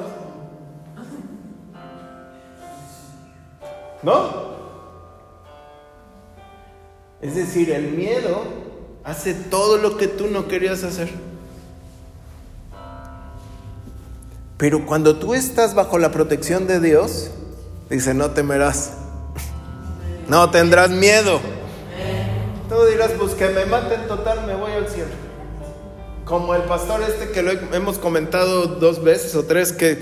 ¿No? 4.03 4.60
Es 7.21 7.35
decir, 7.35 7.71
el 7.71 7.91
miedo 7.91 8.43
hace 9.03 9.33
todo 9.33 9.77
lo 9.77 9.97
que 9.97 10.07
tú 10.07 10.27
no 10.27 10.47
querías 10.47 10.83
hacer. 10.83 11.09
Pero 14.57 14.85
cuando 14.85 15.15
tú 15.15 15.33
estás 15.33 15.73
bajo 15.73 15.97
la 15.97 16.11
protección 16.11 16.67
de 16.67 16.79
Dios, 16.79 17.31
dice, 17.89 18.13
no 18.13 18.31
temerás, 18.31 18.93
no 20.27 20.49
tendrás 20.51 20.89
miedo. 20.91 21.39
Tú 22.69 22.85
dirás, 22.85 23.11
pues 23.17 23.33
que 23.33 23.49
me 23.49 23.65
maten 23.65 24.07
total, 24.07 24.45
me 24.47 24.55
voy 24.55 24.71
al 24.71 24.87
cielo. 24.87 25.09
Como 26.25 26.55
el 26.55 26.61
pastor 26.63 27.01
este 27.01 27.31
que 27.31 27.41
lo 27.41 27.51
hemos 27.51 27.97
comentado 27.97 28.65
dos 28.65 29.03
veces 29.03 29.35
o 29.35 29.43
tres, 29.45 29.73
que, 29.73 29.99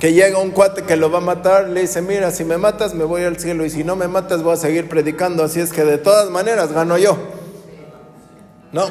que 0.00 0.12
llega 0.12 0.38
un 0.38 0.50
cuate 0.50 0.82
que 0.82 0.96
lo 0.96 1.10
va 1.10 1.18
a 1.18 1.22
matar, 1.22 1.68
le 1.68 1.82
dice, 1.82 2.02
mira, 2.02 2.30
si 2.30 2.44
me 2.44 2.56
matas 2.56 2.94
me 2.94 3.04
voy 3.04 3.24
al 3.24 3.38
cielo 3.38 3.64
y 3.64 3.70
si 3.70 3.82
no 3.82 3.96
me 3.96 4.06
matas 4.06 4.42
voy 4.42 4.54
a 4.54 4.56
seguir 4.56 4.88
predicando, 4.88 5.42
así 5.42 5.60
es 5.60 5.72
que 5.72 5.84
de 5.84 5.98
todas 5.98 6.30
maneras 6.30 6.72
gano 6.72 6.96
yo. 6.98 7.16
No. 8.72 8.88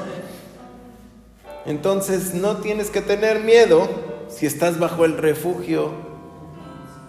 Entonces 1.65 2.33
no 2.33 2.57
tienes 2.57 2.89
que 2.89 3.01
tener 3.01 3.41
miedo 3.41 3.87
si 4.29 4.45
estás 4.45 4.79
bajo 4.79 5.05
el 5.05 5.17
refugio 5.17 5.91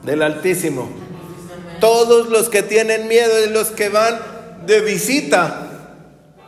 del 0.05 0.23
Altísimo. 0.23 0.89
Todos 1.81 2.29
los 2.29 2.49
que 2.49 2.63
tienen 2.63 3.09
miedo 3.09 3.37
es 3.39 3.51
los 3.51 3.69
que 3.69 3.89
van 3.89 4.19
de 4.67 4.81
visita 4.81 5.69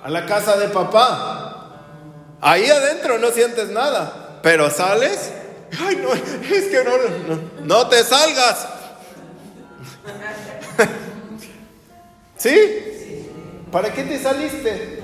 a 0.02 0.10
la 0.10 0.26
casa 0.26 0.56
de 0.56 0.68
papá. 0.68 1.50
Ahí 2.40 2.68
adentro 2.68 3.18
no 3.18 3.30
sientes 3.30 3.70
nada, 3.70 4.38
pero 4.42 4.70
sales. 4.70 5.32
Ay, 5.78 5.96
no, 5.96 6.12
es 6.12 6.64
que 6.66 6.84
no, 6.84 7.34
no, 7.34 7.40
no 7.64 7.88
te 7.88 8.02
salgas. 8.02 8.68
¿Sí? 12.36 12.56
¿Para 13.70 13.92
qué 13.92 14.02
te 14.02 14.18
saliste? 14.18 15.00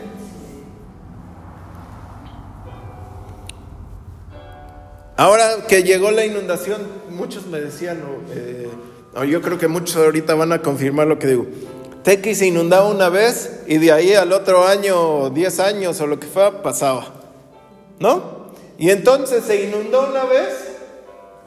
Ahora 5.16 5.66
que 5.66 5.82
llegó 5.82 6.10
la 6.10 6.26
inundación, 6.26 6.82
muchos 7.10 7.46
me 7.46 7.60
decían, 7.60 8.02
eh, 8.34 8.68
yo 9.28 9.40
creo 9.40 9.58
que 9.58 9.68
muchos 9.68 9.96
ahorita 9.96 10.34
van 10.34 10.52
a 10.52 10.60
confirmar 10.60 11.06
lo 11.06 11.18
que 11.18 11.28
digo. 11.28 11.46
Tequi 12.02 12.34
se 12.34 12.46
inundaba 12.46 12.88
una 12.88 13.08
vez 13.08 13.62
y 13.66 13.78
de 13.78 13.92
ahí 13.92 14.12
al 14.12 14.32
otro 14.32 14.66
año, 14.66 15.30
10 15.30 15.60
años 15.60 16.00
o 16.00 16.06
lo 16.06 16.20
que 16.20 16.26
fue, 16.26 16.52
pasaba. 16.62 17.14
¿No? 17.98 18.35
Y 18.78 18.90
entonces 18.90 19.44
se 19.44 19.64
inundó 19.64 20.08
una 20.08 20.24
vez 20.24 20.76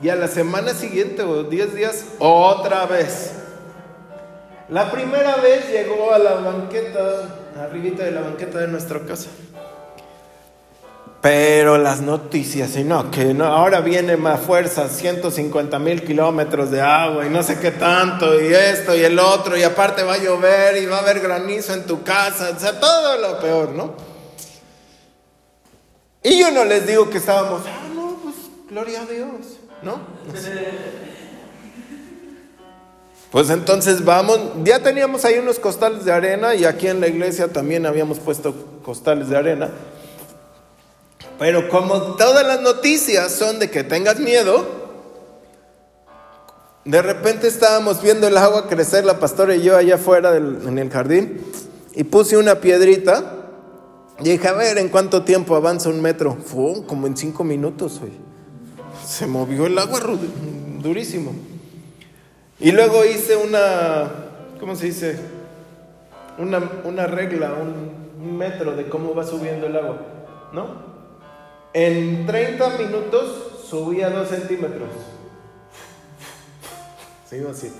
y 0.01 0.09
a 0.09 0.15
la 0.15 0.27
semana 0.27 0.73
siguiente 0.73 1.23
o 1.23 1.43
10 1.43 1.75
días, 1.75 2.05
otra 2.19 2.85
vez. 2.85 3.31
La 4.69 4.91
primera 4.91 5.35
vez 5.37 5.69
llegó 5.69 6.13
a 6.13 6.19
la 6.19 6.35
banqueta, 6.35 7.37
arribita 7.59 8.03
de 8.03 8.11
la 8.11 8.21
banqueta 8.21 8.59
de 8.59 8.67
nuestra 8.67 8.99
casa. 9.01 9.29
Pero 11.21 11.77
las 11.77 11.99
noticias, 11.99 12.77
y 12.77 12.85
no, 12.85 13.11
que 13.11 13.33
no, 13.33 13.43
ahora 13.43 13.81
viene 13.81 14.15
más 14.15 14.39
fuerza, 14.39 14.87
150 14.87 15.77
mil 15.77 16.03
kilómetros 16.05 16.71
de 16.71 16.79
agua 16.79 17.25
y 17.25 17.29
no 17.29 17.43
sé 17.43 17.59
qué 17.59 17.71
tanto, 17.71 18.39
y 18.39 18.53
esto 18.53 18.95
y 18.95 19.03
el 19.03 19.19
otro, 19.19 19.57
y 19.57 19.63
aparte 19.63 20.03
va 20.03 20.13
a 20.13 20.17
llover 20.17 20.77
y 20.77 20.85
va 20.85 20.97
a 20.97 21.01
haber 21.01 21.19
granizo 21.19 21.73
en 21.73 21.85
tu 21.85 22.03
casa, 22.03 22.51
o 22.55 22.59
sea, 22.59 22.79
todo 22.79 23.17
lo 23.17 23.37
peor, 23.39 23.71
¿no? 23.71 24.08
Y 26.23 26.39
yo 26.39 26.51
no 26.51 26.65
les 26.65 26.85
digo 26.85 27.09
que 27.09 27.17
estábamos, 27.17 27.61
ah, 27.65 27.87
no, 27.95 28.17
pues 28.23 28.35
gloria 28.69 29.01
a 29.01 29.05
Dios, 29.05 29.29
¿no? 29.81 29.99
Pues 33.31 33.49
entonces 33.51 34.03
vamos, 34.03 34.39
ya 34.63 34.79
teníamos 34.79 35.23
ahí 35.23 35.37
unos 35.37 35.59
costales 35.59 36.03
de 36.03 36.11
arena 36.11 36.55
y 36.55 36.65
aquí 36.65 36.87
en 36.87 36.99
la 36.99 37.07
iglesia 37.07 37.47
también 37.47 37.85
habíamos 37.85 38.19
puesto 38.19 38.53
costales 38.83 39.29
de 39.29 39.37
arena. 39.37 39.69
Pero 41.37 41.69
como 41.69 42.15
todas 42.15 42.45
las 42.45 42.61
noticias 42.61 43.31
son 43.31 43.59
de 43.59 43.69
que 43.69 43.83
tengas 43.85 44.19
miedo, 44.19 44.67
de 46.83 47.01
repente 47.01 47.47
estábamos 47.47 48.01
viendo 48.01 48.27
el 48.27 48.35
agua 48.35 48.67
crecer, 48.67 49.05
la 49.05 49.19
pastora 49.19 49.55
y 49.55 49.61
yo 49.61 49.77
allá 49.77 49.95
afuera 49.95 50.35
en 50.35 50.77
el 50.77 50.89
jardín, 50.89 51.45
y 51.93 52.03
puse 52.03 52.35
una 52.35 52.55
piedrita 52.55 53.38
y 54.21 54.29
dije, 54.31 54.47
a 54.47 54.53
ver, 54.53 54.77
¿en 54.77 54.89
cuánto 54.89 55.23
tiempo 55.23 55.55
avanza 55.55 55.89
un 55.89 56.01
metro? 56.01 56.35
Fue 56.35 56.85
como 56.85 57.07
en 57.07 57.15
cinco 57.15 57.43
minutos, 57.43 58.01
Se 59.05 59.25
movió 59.27 59.65
el 59.65 59.77
agua 59.77 59.99
durísimo. 60.81 61.33
Y 62.59 62.71
luego 62.71 63.05
hice 63.05 63.37
una, 63.37 64.11
¿cómo 64.59 64.75
se 64.75 64.87
dice? 64.87 65.17
Una, 66.37 66.61
una 66.83 67.07
regla, 67.07 67.53
un, 67.53 67.97
metro 68.37 68.75
de 68.75 68.89
cómo 68.89 69.15
va 69.15 69.23
subiendo 69.23 69.67
el 69.67 69.77
agua, 69.77 69.97
¿no? 70.51 70.67
En 71.73 72.25
30 72.25 72.77
minutos 72.77 73.63
subía 73.69 74.09
2 74.09 74.27
centímetros. 74.27 74.89
Sigo 77.29 77.51
así. 77.51 77.71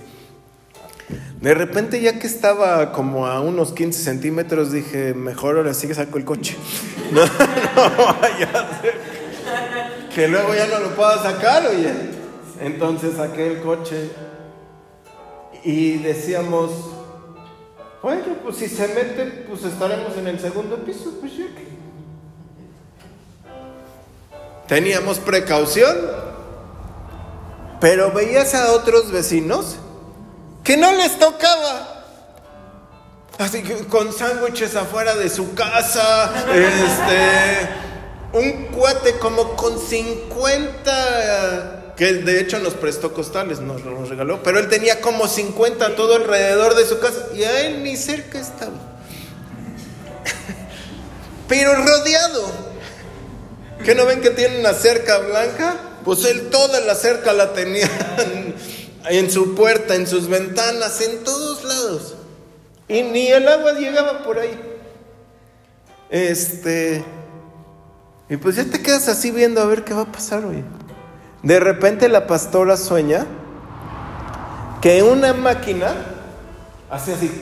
De 1.41 1.54
repente, 1.54 2.02
ya 2.02 2.19
que 2.19 2.28
estaba 2.28 2.91
como 2.91 3.26
a 3.26 3.39
unos 3.39 3.72
15 3.72 4.04
centímetros, 4.04 4.72
dije, 4.72 5.13
mejor 5.13 5.58
ahora 5.58 5.74
sí 5.74 5.88
que 5.88 5.95
saco 5.95 6.17
el 6.17 6.26
coche. 6.26 6.56
No, 7.12 7.22
vaya 7.22 8.50
a 8.54 8.82
ser 8.82 9.19
que 10.13 10.28
luego 10.28 10.54
ya 10.54 10.67
no 10.67 10.80
lo 10.80 10.95
pueda 10.95 11.22
sacar, 11.22 11.65
oye. 11.67 11.93
Entonces 12.60 13.15
saqué 13.15 13.48
el 13.48 13.62
coche 13.62 14.10
y 15.63 15.98
decíamos, 16.00 16.72
bueno, 18.04 18.36
pues 18.43 18.58
si 18.58 18.67
se 18.67 18.88
mete, 18.89 19.45
pues 19.48 19.63
estaremos 19.63 20.17
en 20.17 20.28
el 20.28 20.39
segundo 20.39 20.84
piso, 20.84 21.13
pues 21.19 21.38
ya 21.38 21.45
que. 21.45 21.69
Teníamos 24.67 25.19
precaución, 25.19 25.95
pero 27.80 28.12
veías 28.12 28.54
a 28.56 28.74
otros 28.74 29.12
vecinos 29.12 29.78
que 30.69 30.77
no 30.77 30.91
les 30.91 31.17
tocaba. 31.17 32.05
Así 33.39 33.63
que 33.63 33.88
con 33.88 34.13
sándwiches 34.13 34.75
afuera 34.75 35.15
de 35.15 35.27
su 35.27 35.55
casa, 35.55 36.32
este, 36.53 38.38
un 38.38 38.67
cuate 38.67 39.17
como 39.17 39.55
con 39.55 39.79
50, 39.79 41.95
que 41.97 42.13
de 42.13 42.39
hecho 42.39 42.60
nos 42.60 42.75
prestó 42.75 43.15
costales, 43.15 43.62
nos, 43.62 43.84
nos 43.84 44.10
regaló, 44.10 44.43
pero 44.43 44.60
él 44.60 44.69
tenía 44.69 45.01
como 45.01 45.27
50 45.27 45.95
todo 45.95 46.17
alrededor 46.17 46.75
de 46.75 46.86
su 46.86 46.99
casa 46.99 47.29
y 47.34 47.45
a 47.45 47.62
él 47.62 47.82
ni 47.82 47.97
cerca 47.97 48.39
estaba. 48.39 48.77
Pero 51.47 51.84
rodeado 51.84 52.45
¿Qué 53.84 53.95
no 53.95 54.05
ven 54.05 54.21
que 54.21 54.29
tiene 54.29 54.60
una 54.60 54.73
cerca 54.73 55.17
blanca? 55.17 55.77
Pues 56.05 56.25
él 56.25 56.51
toda 56.51 56.79
la 56.82 56.93
cerca 56.93 57.34
la 57.34 57.53
tenía 57.53 57.89
en 59.05 59.31
su 59.31 59.55
puerta, 59.55 59.95
en 59.95 60.07
sus 60.07 60.27
ventanas, 60.27 61.01
en 61.01 61.23
todos 61.23 61.63
lados. 61.63 62.15
Y 62.88 63.03
ni 63.03 63.27
el 63.27 63.47
agua 63.47 63.73
llegaba 63.73 64.23
por 64.23 64.39
ahí. 64.39 64.59
Este. 66.09 67.03
Y 68.29 68.38
pues 68.38 68.55
ya 68.55 68.65
te 68.65 68.81
quedas 68.81 69.07
así 69.07 69.31
viendo 69.31 69.62
a 69.62 69.65
ver 69.65 69.83
qué 69.83 69.93
va 69.93 70.01
a 70.01 70.12
pasar 70.12 70.45
hoy. 70.45 70.63
De 71.43 71.59
repente 71.59 72.09
la 72.09 72.27
pastora 72.27 72.77
sueña 72.77 73.25
que 74.81 75.03
una 75.03 75.33
máquina 75.33 75.93
hace 76.89 77.13
así. 77.13 77.41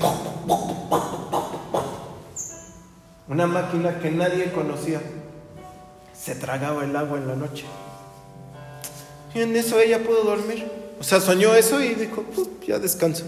Una 3.28 3.48
máquina 3.48 4.00
que 4.00 4.12
nadie 4.12 4.52
conocía 4.52 5.02
se 6.18 6.36
tragaba 6.36 6.84
el 6.84 6.96
agua 6.96 7.18
en 7.18 7.28
la 7.28 7.36
noche. 7.36 7.66
Y 9.34 9.42
en 9.42 9.56
eso 9.56 9.80
ella 9.80 10.00
pudo 10.00 10.24
dormir. 10.24 10.87
O 11.00 11.04
sea, 11.04 11.20
soñó 11.20 11.54
eso 11.54 11.82
y 11.82 11.96
dijo, 11.96 12.24
ya 12.66 12.80
descanso. 12.80 13.26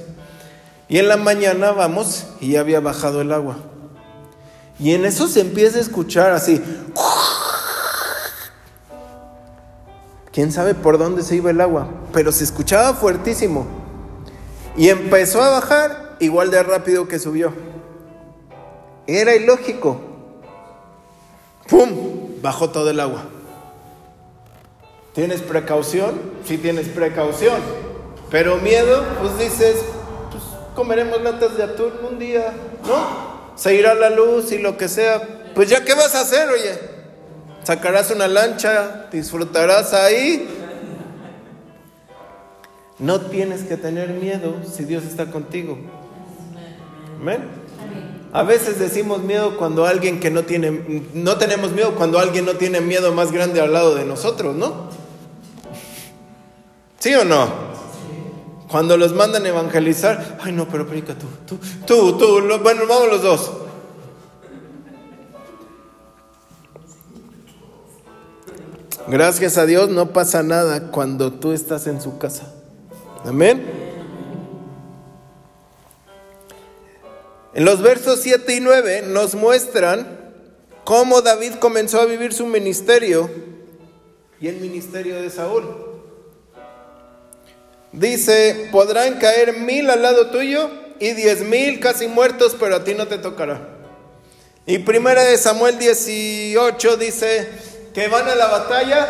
Y 0.88 0.98
en 0.98 1.08
la 1.08 1.18
mañana 1.18 1.72
vamos 1.72 2.26
y 2.40 2.54
ya 2.54 2.62
había 2.62 2.80
bajado 2.80 3.22
el 3.22 3.32
agua. 3.32 3.58
Y 4.80 4.94
en 4.94 5.06
eso 5.06 5.28
se 5.28 5.42
empieza 5.42 5.78
a 5.78 5.82
escuchar 5.82 6.32
así. 6.32 6.62
Quién 10.32 10.52
sabe 10.52 10.74
por 10.74 10.98
dónde 10.98 11.22
se 11.22 11.36
iba 11.36 11.52
el 11.52 11.62
agua, 11.62 11.90
pero 12.14 12.32
se 12.32 12.44
escuchaba 12.44 12.94
fuertísimo. 12.94 13.68
Y 14.78 14.90
empezó 14.90 15.42
a 15.44 15.50
bajar 15.50 16.16
igual 16.20 16.50
de 16.50 16.64
rápido 16.64 17.08
que 17.08 17.20
subió. 17.20 17.54
Era 19.06 19.36
ilógico. 19.36 20.00
¡Pum! 21.68 22.42
bajó 22.42 22.70
todo 22.70 22.90
el 22.90 23.00
agua. 23.00 23.26
¿Tienes 25.14 25.42
precaución? 25.42 26.20
Sí 26.46 26.58
tienes 26.58 26.88
precaución. 26.88 27.60
Pero 28.30 28.58
miedo, 28.58 29.04
pues 29.20 29.38
dices, 29.40 29.78
pues 30.32 30.44
comeremos 30.76 31.22
latas 31.22 31.58
de 31.58 31.64
atún 31.64 31.94
un 32.08 32.20
día, 32.20 32.54
¿no? 32.88 33.40
Se 33.56 33.76
irá 33.76 33.96
la 33.96 34.10
luz 34.10 34.52
y 34.52 34.60
lo 34.60 34.78
que 34.78 34.88
sea. 34.88 35.52
Pues 35.56 35.70
ya, 35.70 35.84
¿qué 35.84 35.94
vas 35.96 36.16
a 36.16 36.22
hacer, 36.22 36.48
oye? 36.50 36.80
Sacarás 37.64 38.12
una 38.12 38.28
lancha, 38.28 39.08
disfrutarás 39.12 39.94
ahí. 39.94 40.48
No 43.00 43.22
tienes 43.22 43.64
que 43.64 43.78
tener 43.78 44.10
miedo 44.10 44.56
si 44.64 44.86
Dios 44.86 45.04
está 45.06 45.32
contigo. 45.32 45.78
Amén. 47.20 47.59
A 48.32 48.44
veces 48.44 48.78
decimos 48.78 49.24
miedo 49.24 49.58
cuando 49.58 49.86
alguien 49.86 50.20
que 50.20 50.30
no 50.30 50.44
tiene, 50.44 51.04
no 51.14 51.38
tenemos 51.38 51.72
miedo 51.72 51.96
cuando 51.96 52.20
alguien 52.20 52.46
no 52.46 52.54
tiene 52.54 52.80
miedo 52.80 53.12
más 53.12 53.32
grande 53.32 53.60
al 53.60 53.74
lado 53.74 53.96
de 53.96 54.06
nosotros, 54.06 54.56
¿no? 54.56 54.90
¿Sí 57.00 57.14
o 57.16 57.26
no? 57.26 57.70
Cuando 58.70 58.98
los 58.98 59.14
mandan 59.14 59.46
a 59.46 59.50
evangelizar, 59.50 60.38
ay 60.42 60.52
no, 60.52 60.68
pero 60.68 60.86
predica 60.86 61.16
tú, 61.16 61.26
tú, 61.48 61.58
tú, 61.88 62.18
tú, 62.20 62.60
bueno, 62.62 62.84
vamos 62.88 63.10
los 63.10 63.24
dos. 63.24 63.52
Gracias 69.08 69.58
a 69.58 69.66
Dios 69.66 69.90
no 69.90 70.14
pasa 70.14 70.44
nada 70.44 70.92
cuando 70.92 71.34
tú 71.34 71.52
estás 71.52 71.88
en 71.88 72.00
su 72.00 72.20
casa. 72.20 72.54
Amén. 73.26 73.89
En 77.60 77.66
los 77.66 77.82
versos 77.82 78.22
7 78.22 78.56
y 78.56 78.62
9 78.62 79.04
nos 79.08 79.36
muestran 79.36 80.08
cómo 80.86 81.22
David 81.22 81.56
comenzó 81.56 82.00
a 82.00 82.06
vivir 82.06 82.32
su 82.32 82.46
ministerio 82.46 83.30
y 84.40 84.48
el 84.48 84.62
ministerio 84.62 85.22
de 85.22 85.30
Saúl. 85.30 85.66
Dice, 87.92 88.70
podrán 88.72 89.20
caer 89.20 89.58
mil 89.58 89.90
al 89.90 90.02
lado 90.02 90.28
tuyo 90.28 90.70
y 91.02 91.12
diez 91.12 91.42
mil 91.42 91.82
casi 91.82 92.08
muertos, 92.08 92.56
pero 92.58 92.78
a 92.78 92.86
ti 92.86 92.94
no 92.94 93.10
te 93.10 93.18
tocará. 93.18 93.60
Y 94.66 94.80
primera 94.80 95.26
de 95.26 95.38
Samuel 95.38 95.78
18 95.78 96.96
dice 96.96 97.50
que 97.94 98.08
van 98.08 98.30
a 98.30 98.36
la 98.36 98.48
batalla 98.48 99.08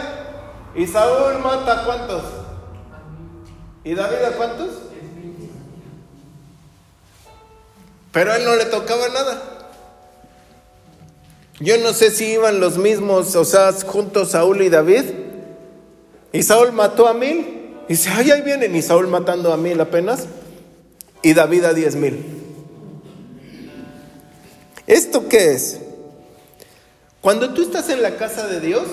y 0.74 0.88
Saúl 0.88 1.38
mata 1.38 1.82
a 1.82 1.86
cuántos. 1.86 2.24
¿Y 3.84 3.94
David 3.94 4.24
a 4.24 4.32
cuántos? 4.32 4.89
Pero 8.20 8.34
a 8.34 8.36
él 8.36 8.44
no 8.44 8.54
le 8.58 8.66
tocaba 8.66 9.08
nada. 9.08 9.42
Yo 11.62 11.78
no 11.78 11.94
sé 11.94 12.12
si 12.12 12.34
iban 12.34 12.60
los 12.60 12.78
mismos, 12.78 13.34
o 13.38 13.46
sea, 13.46 13.72
juntos 13.72 14.32
Saúl 14.32 14.62
y 14.62 14.68
David. 14.68 15.06
Y 16.34 16.44
Saúl 16.44 16.74
mató 16.74 17.08
a 17.08 17.14
mil. 17.14 17.78
Y 17.88 17.94
dice, 17.94 18.10
ay, 18.10 18.32
ahí 18.32 18.42
vienen. 18.42 18.76
Y 18.76 18.82
Saúl 18.82 19.08
matando 19.08 19.54
a 19.54 19.56
mil 19.56 19.80
apenas. 19.80 20.26
Y 21.22 21.34
David 21.34 21.64
a 21.64 21.74
diez 21.74 21.96
mil. 21.96 22.26
¿Esto 24.86 25.30
qué 25.30 25.54
es? 25.54 25.80
Cuando 27.22 27.54
tú 27.54 27.62
estás 27.62 27.88
en 27.88 28.02
la 28.02 28.18
casa 28.18 28.48
de 28.48 28.60
Dios, 28.60 28.86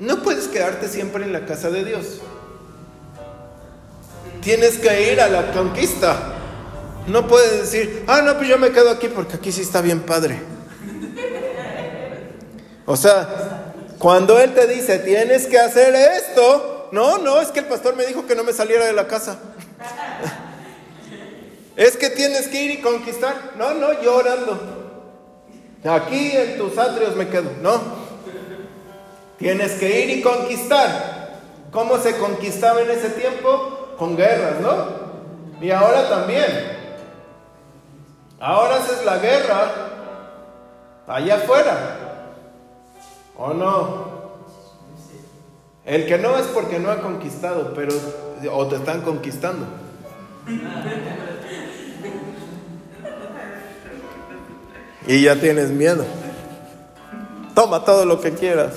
no 0.00 0.24
puedes 0.24 0.48
quedarte 0.48 0.88
siempre 0.88 1.22
en 1.22 1.32
la 1.32 1.46
casa 1.46 1.70
de 1.70 1.84
Dios. 1.84 2.06
Tienes 4.42 4.78
que 4.78 5.12
ir 5.12 5.20
a 5.20 5.28
la 5.28 5.52
conquista. 5.52 6.32
No 7.06 7.26
puedes 7.28 7.60
decir, 7.60 8.04
ah, 8.06 8.20
no, 8.22 8.36
pues 8.36 8.48
yo 8.48 8.58
me 8.58 8.70
quedo 8.70 8.90
aquí 8.90 9.08
porque 9.08 9.36
aquí 9.36 9.52
sí 9.52 9.62
está 9.62 9.80
bien 9.80 10.00
padre. 10.00 10.40
O 12.84 12.96
sea, 12.96 13.72
cuando 13.98 14.38
Él 14.38 14.54
te 14.54 14.66
dice, 14.66 14.98
tienes 14.98 15.46
que 15.46 15.58
hacer 15.58 15.94
esto, 15.94 16.88
no, 16.92 17.18
no, 17.18 17.40
es 17.40 17.48
que 17.48 17.60
el 17.60 17.66
pastor 17.66 17.96
me 17.96 18.06
dijo 18.06 18.26
que 18.26 18.34
no 18.34 18.44
me 18.44 18.52
saliera 18.52 18.86
de 18.86 18.92
la 18.92 19.06
casa. 19.06 19.38
es 21.76 21.96
que 21.96 22.10
tienes 22.10 22.48
que 22.48 22.62
ir 22.62 22.70
y 22.72 22.80
conquistar. 22.80 23.52
No, 23.56 23.74
no, 23.74 24.00
llorando. 24.00 24.76
Aquí 25.84 26.32
en 26.32 26.58
tus 26.58 26.76
atrios 26.78 27.14
me 27.16 27.28
quedo. 27.28 27.50
No. 27.60 28.06
Tienes 29.38 29.72
que 29.72 30.00
ir 30.00 30.18
y 30.18 30.22
conquistar. 30.22 31.40
¿Cómo 31.70 31.98
se 31.98 32.16
conquistaba 32.16 32.80
en 32.82 32.90
ese 32.90 33.10
tiempo? 33.10 33.94
Con 33.98 34.16
guerras, 34.16 34.60
¿no? 34.60 35.60
Y 35.60 35.70
ahora 35.70 36.08
también. 36.08 36.75
Ahora 38.38 38.76
haces 38.76 39.04
la 39.04 39.18
guerra 39.18 39.70
allá 41.06 41.36
afuera. 41.36 41.96
¿O 43.36 43.52
no? 43.54 44.16
El 45.84 46.06
que 46.06 46.18
no 46.18 46.36
es 46.36 46.46
porque 46.48 46.78
no 46.78 46.90
ha 46.90 47.00
conquistado, 47.00 47.72
pero 47.74 47.94
o 48.52 48.66
te 48.66 48.76
están 48.76 49.02
conquistando. 49.02 49.66
Y 55.06 55.22
ya 55.22 55.36
tienes 55.36 55.70
miedo. 55.70 56.04
Toma 57.54 57.84
todo 57.84 58.04
lo 58.04 58.20
que 58.20 58.34
quieras. 58.34 58.74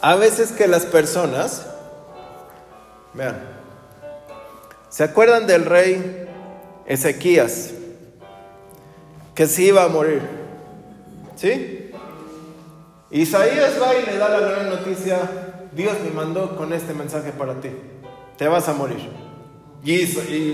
A 0.00 0.14
veces 0.14 0.52
que 0.52 0.66
las 0.68 0.86
personas, 0.86 1.66
vean, 3.14 3.42
¿se 4.88 5.04
acuerdan 5.04 5.46
del 5.46 5.64
rey 5.64 6.27
Ezequías? 6.88 7.72
Que 9.34 9.46
se 9.46 9.62
iba 9.62 9.84
a 9.84 9.88
morir. 9.88 10.22
¿Sí? 11.36 11.92
Isaías 13.10 13.80
va 13.80 13.94
y 13.94 14.06
le 14.06 14.18
da 14.18 14.28
la 14.28 14.40
gran 14.40 14.68
noticia, 14.68 15.18
Dios 15.72 15.94
me 16.04 16.10
mandó 16.10 16.56
con 16.56 16.72
este 16.72 16.92
mensaje 16.92 17.30
para 17.32 17.54
ti, 17.60 17.70
te 18.36 18.48
vas 18.48 18.68
a 18.68 18.74
morir. 18.74 19.08
Y, 19.82 20.02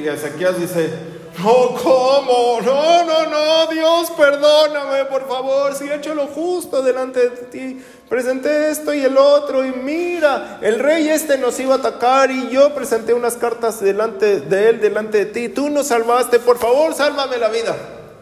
Ezequías 0.06 0.60
dice, 0.60 0.90
no, 1.38 1.74
¿cómo? 1.82 2.60
No, 2.62 3.04
no, 3.04 3.26
no, 3.26 3.66
Dios, 3.72 4.10
perdóname, 4.16 5.04
por 5.06 5.26
favor, 5.26 5.74
si 5.74 5.84
he 5.84 5.94
hecho 5.94 6.14
lo 6.14 6.26
justo 6.28 6.82
delante 6.82 7.28
de 7.28 7.36
ti. 7.46 7.84
Presenté 8.08 8.70
esto 8.70 8.94
y 8.94 9.00
el 9.00 9.16
otro 9.16 9.64
y 9.64 9.72
mira, 9.72 10.58
el 10.62 10.78
rey 10.78 11.08
este 11.08 11.36
nos 11.38 11.58
iba 11.58 11.74
a 11.74 11.78
atacar 11.78 12.30
y 12.30 12.50
yo 12.50 12.74
presenté 12.74 13.14
unas 13.14 13.36
cartas 13.36 13.80
delante 13.80 14.40
de 14.40 14.68
él, 14.68 14.80
delante 14.80 15.24
de 15.24 15.26
ti. 15.26 15.48
Tú 15.48 15.70
nos 15.70 15.88
salvaste, 15.88 16.38
por 16.38 16.58
favor, 16.58 16.94
sálvame 16.94 17.38
la 17.38 17.48
vida. 17.48 17.74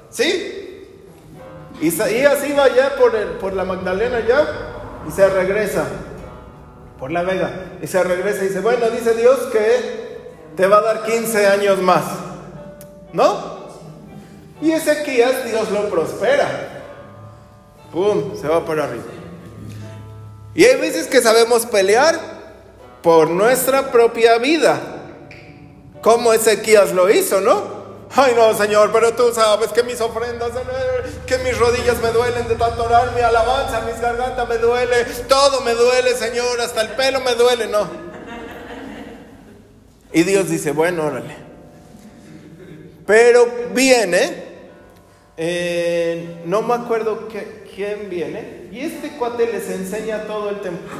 ¿Sí? 0.09 0.88
Isaías 1.83 2.48
iba 2.48 2.68
ya 2.75 2.94
por, 2.96 3.14
el, 3.16 3.29
por 3.33 3.53
la 3.53 3.64
Magdalena 3.64 4.20
ya 4.20 4.46
y 5.07 5.11
se 5.11 5.29
regresa 5.29 5.85
por 6.98 7.11
la 7.11 7.22
Vega 7.22 7.51
y 7.83 7.87
se 7.88 8.03
regresa 8.03 8.44
y 8.44 8.48
dice, 8.48 8.61
bueno, 8.61 8.88
dice 8.88 9.14
Dios 9.14 9.38
que 9.53 10.12
te 10.57 10.66
va 10.66 10.79
a 10.79 10.83
dar 10.83 11.03
15 11.03 11.46
años 11.46 11.83
más. 11.83 12.05
¿No? 13.12 13.62
Y 14.61 14.72
Ezequías 14.72 15.44
Dios 15.44 15.70
lo 15.70 15.88
prospera. 15.88 16.83
¡Pum! 17.92 18.40
Se 18.40 18.48
va 18.48 18.64
por 18.64 18.81
arriba. 18.81 19.05
Y 20.55 20.64
hay 20.64 20.81
veces 20.81 21.07
que 21.07 21.20
sabemos 21.20 21.66
pelear 21.66 22.18
por 23.03 23.29
nuestra 23.29 23.90
propia 23.90 24.38
vida. 24.38 24.81
Como 26.01 26.33
Ezequías 26.33 26.92
lo 26.92 27.11
hizo, 27.11 27.40
¿no? 27.40 27.83
Ay 28.14 28.35
no, 28.37 28.53
Señor, 28.55 28.90
pero 28.92 29.14
tú 29.14 29.33
sabes 29.33 29.72
que 29.72 29.83
mis 29.83 30.01
ofrendas, 30.01 30.51
que 31.27 31.38
mis 31.38 31.59
rodillas 31.59 31.98
me 32.03 32.11
duelen 32.11 32.46
de 32.46 32.57
tanto 32.57 32.85
orar, 32.85 33.12
mi 33.14 33.22
alabanza, 33.22 33.81
mis 33.81 33.98
gargantas 34.01 34.46
me 34.48 34.59
duele, 34.59 35.05
todo 35.29 35.62
me 35.62 35.72
duele, 35.72 36.14
Señor, 36.14 36.61
hasta 36.61 36.83
el 36.83 36.88
pelo 36.90 37.20
me 37.20 37.35
duele, 37.35 37.68
no. 37.68 37.88
Y 40.12 40.25
Dios 40.25 40.51
dice, 40.51 40.72
bueno, 40.72 41.07
órale. 41.07 41.41
Pero 43.07 43.47
viene, 43.75 44.35
eh, 45.37 46.43
no 46.47 46.62
me 46.62 46.75
acuerdo 46.75 47.29
quién 47.75 48.09
viene, 48.09 48.69
y 48.71 48.81
este 48.81 49.11
cuate 49.17 49.47
les 49.51 49.69
enseña 49.71 50.25
todo 50.27 50.51
el 50.51 50.61
templo, 50.61 50.93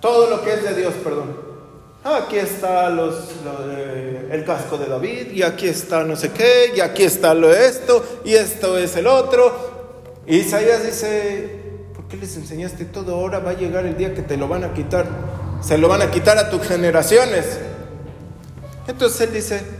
todo 0.00 0.30
lo 0.30 0.42
que 0.42 0.52
es 0.52 0.62
de 0.62 0.74
Dios, 0.74 0.94
perdón. 1.02 1.50
Aquí 2.02 2.38
está 2.38 2.88
los, 2.88 3.28
el 4.30 4.44
casco 4.44 4.78
de 4.78 4.86
David, 4.86 5.32
y 5.32 5.42
aquí 5.42 5.68
está 5.68 6.02
no 6.04 6.16
sé 6.16 6.30
qué, 6.30 6.72
y 6.74 6.80
aquí 6.80 7.02
está 7.02 7.34
lo 7.34 7.52
esto, 7.52 8.22
y 8.24 8.34
esto 8.34 8.78
es 8.78 8.96
el 8.96 9.06
otro. 9.06 9.70
Y 10.26 10.38
Isaías 10.38 10.84
dice, 10.84 11.60
¿por 11.94 12.06
qué 12.08 12.16
les 12.16 12.36
enseñaste 12.36 12.86
todo? 12.86 13.16
Ahora 13.16 13.40
va 13.40 13.50
a 13.50 13.54
llegar 13.54 13.84
el 13.84 13.96
día 13.96 14.14
que 14.14 14.22
te 14.22 14.36
lo 14.36 14.48
van 14.48 14.64
a 14.64 14.72
quitar. 14.72 15.06
Se 15.60 15.76
lo 15.76 15.88
van 15.88 16.00
a 16.00 16.10
quitar 16.10 16.38
a 16.38 16.48
tus 16.48 16.66
generaciones. 16.66 17.58
Entonces 18.86 19.20
él 19.20 19.34
dice, 19.34 19.60
ah, 19.60 19.79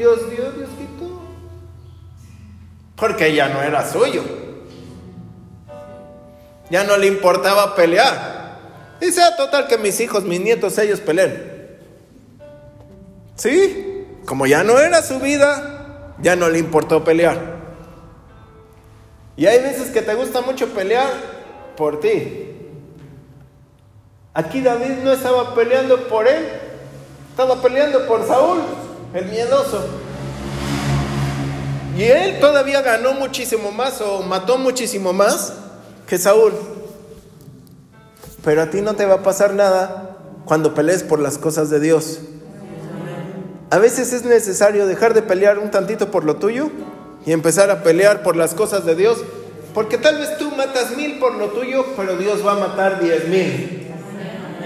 Dios 0.00 0.30
dio, 0.30 0.50
Dios 0.52 0.70
quitó. 0.78 1.20
Porque 2.96 3.34
ya 3.34 3.50
no 3.50 3.60
era 3.60 3.86
suyo. 3.86 4.22
Ya 6.70 6.84
no 6.84 6.96
le 6.96 7.06
importaba 7.06 7.74
pelear. 7.74 8.56
Y 9.02 9.12
sea 9.12 9.36
total 9.36 9.68
que 9.68 9.76
mis 9.76 10.00
hijos, 10.00 10.24
mis 10.24 10.40
nietos, 10.40 10.78
ellos 10.78 11.00
peleen. 11.00 11.78
¿Sí? 13.34 14.06
Como 14.24 14.46
ya 14.46 14.64
no 14.64 14.78
era 14.78 15.02
su 15.02 15.20
vida, 15.20 16.14
ya 16.22 16.34
no 16.34 16.48
le 16.48 16.58
importó 16.58 17.04
pelear. 17.04 17.58
Y 19.36 19.44
hay 19.44 19.60
veces 19.62 19.90
que 19.90 20.00
te 20.00 20.14
gusta 20.14 20.40
mucho 20.40 20.68
pelear 20.68 21.10
por 21.76 22.00
ti. 22.00 22.56
Aquí 24.32 24.62
David 24.62 25.02
no 25.04 25.12
estaba 25.12 25.54
peleando 25.54 26.08
por 26.08 26.26
él, 26.26 26.48
estaba 27.32 27.60
peleando 27.60 28.06
por 28.06 28.26
Saúl, 28.26 28.60
el 29.14 29.26
miedoso. 29.26 29.84
Y 31.96 32.04
él 32.04 32.40
todavía 32.40 32.82
ganó 32.82 33.12
muchísimo 33.12 33.72
más 33.72 34.00
o 34.00 34.22
mató 34.22 34.58
muchísimo 34.58 35.12
más 35.12 35.52
que 36.06 36.18
Saúl. 36.18 36.52
Pero 38.44 38.62
a 38.62 38.70
ti 38.70 38.80
no 38.80 38.94
te 38.94 39.04
va 39.04 39.16
a 39.16 39.22
pasar 39.22 39.54
nada 39.54 40.16
cuando 40.44 40.74
pelees 40.74 41.02
por 41.02 41.18
las 41.18 41.36
cosas 41.36 41.68
de 41.68 41.80
Dios. 41.80 42.20
A 43.70 43.78
veces 43.78 44.12
es 44.12 44.24
necesario 44.24 44.86
dejar 44.86 45.14
de 45.14 45.22
pelear 45.22 45.58
un 45.58 45.70
tantito 45.70 46.10
por 46.10 46.24
lo 46.24 46.36
tuyo 46.36 46.70
y 47.26 47.32
empezar 47.32 47.70
a 47.70 47.82
pelear 47.82 48.22
por 48.22 48.36
las 48.36 48.54
cosas 48.54 48.86
de 48.86 48.94
Dios. 48.94 49.18
Porque 49.74 49.98
tal 49.98 50.18
vez 50.18 50.36
tú 50.38 50.50
matas 50.52 50.96
mil 50.96 51.18
por 51.18 51.34
lo 51.34 51.50
tuyo, 51.50 51.84
pero 51.96 52.16
Dios 52.16 52.44
va 52.44 52.52
a 52.52 52.68
matar 52.68 53.00
diez 53.00 53.28
mil. 53.28 53.92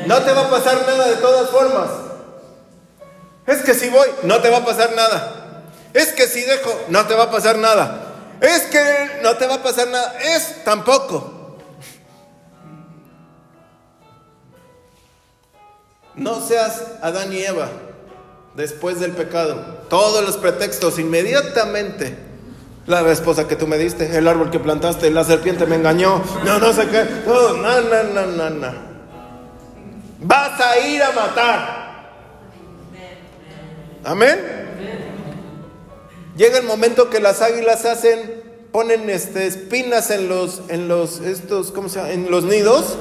No 0.06 0.18
te 0.18 0.32
va 0.32 0.42
a 0.42 0.50
pasar 0.50 0.78
nada 0.86 1.08
de 1.08 1.16
todas 1.16 1.50
formas. 1.50 2.03
Es 3.46 3.62
que 3.62 3.74
si 3.74 3.88
voy, 3.88 4.08
no 4.22 4.40
te 4.40 4.48
va 4.48 4.58
a 4.58 4.64
pasar 4.64 4.94
nada. 4.94 5.62
Es 5.92 6.12
que 6.12 6.26
si 6.26 6.40
dejo, 6.42 6.72
no 6.88 7.06
te 7.06 7.14
va 7.14 7.24
a 7.24 7.30
pasar 7.30 7.58
nada. 7.58 8.00
Es 8.40 8.62
que 8.62 9.20
no 9.22 9.36
te 9.36 9.46
va 9.46 9.56
a 9.56 9.62
pasar 9.62 9.88
nada. 9.88 10.18
Es 10.18 10.64
tampoco. 10.64 11.58
No 16.14 16.40
seas 16.40 16.82
Adán 17.02 17.32
y 17.32 17.42
Eva 17.42 17.68
después 18.54 19.00
del 19.00 19.12
pecado. 19.12 19.84
Todos 19.88 20.24
los 20.24 20.36
pretextos 20.36 20.98
inmediatamente. 20.98 22.16
La 22.86 23.00
esposa 23.10 23.48
que 23.48 23.56
tú 23.56 23.66
me 23.66 23.78
diste, 23.78 24.16
el 24.16 24.28
árbol 24.28 24.50
que 24.50 24.60
plantaste, 24.60 25.10
la 25.10 25.24
serpiente 25.24 25.64
me 25.64 25.76
engañó, 25.76 26.22
no, 26.44 26.58
no 26.58 26.70
sé 26.74 26.86
qué, 26.88 27.06
no, 27.26 27.54
no, 27.54 27.80
no, 27.80 28.26
no, 28.26 28.50
no. 28.50 28.72
Vas 30.20 30.60
a 30.60 30.78
ir 30.80 31.02
a 31.02 31.12
matar. 31.12 31.83
Amén. 34.04 34.38
Llega 36.36 36.58
el 36.58 36.64
momento 36.64 37.10
que 37.10 37.20
las 37.20 37.40
águilas 37.42 37.84
hacen, 37.84 38.42
ponen 38.72 39.08
este, 39.08 39.46
espinas 39.46 40.10
en 40.10 40.28
los, 40.28 40.62
en 40.68 40.88
los, 40.88 41.20
estos, 41.20 41.70
¿cómo 41.72 41.88
se 41.88 42.00
llama? 42.00 42.10
En 42.12 42.30
los 42.30 42.44
nidos. 42.44 42.98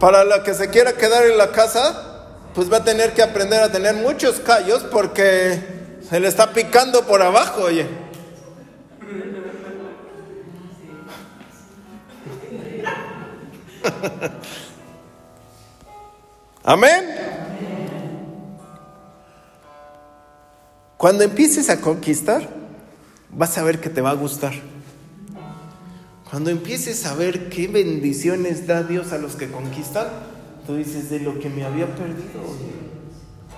Para 0.00 0.24
la 0.24 0.42
que 0.42 0.54
se 0.54 0.70
quiera 0.70 0.94
quedar 0.94 1.24
en 1.26 1.36
la 1.36 1.52
casa, 1.52 2.26
pues 2.54 2.72
va 2.72 2.78
a 2.78 2.84
tener 2.84 3.12
que 3.12 3.22
aprender 3.22 3.60
a 3.62 3.70
tener 3.72 3.94
muchos 3.94 4.40
callos 4.40 4.84
porque 4.90 5.58
se 6.08 6.20
le 6.20 6.28
está 6.28 6.52
picando 6.52 7.02
por 7.06 7.22
abajo, 7.22 7.62
oye. 7.62 7.86
Amén. 16.64 17.43
Cuando 20.96 21.24
empieces 21.24 21.70
a 21.70 21.80
conquistar, 21.80 22.48
vas 23.30 23.58
a 23.58 23.62
ver 23.62 23.80
que 23.80 23.90
te 23.90 24.00
va 24.00 24.10
a 24.10 24.14
gustar. 24.14 24.52
Cuando 26.30 26.50
empieces 26.50 27.04
a 27.06 27.14
ver 27.14 27.48
qué 27.48 27.68
bendiciones 27.68 28.66
da 28.66 28.82
Dios 28.82 29.12
a 29.12 29.18
los 29.18 29.36
que 29.36 29.50
conquistan, 29.50 30.08
tú 30.66 30.76
dices 30.76 31.10
de 31.10 31.20
lo 31.20 31.38
que 31.38 31.48
me 31.48 31.64
había 31.64 31.86
perdido. 31.94 32.40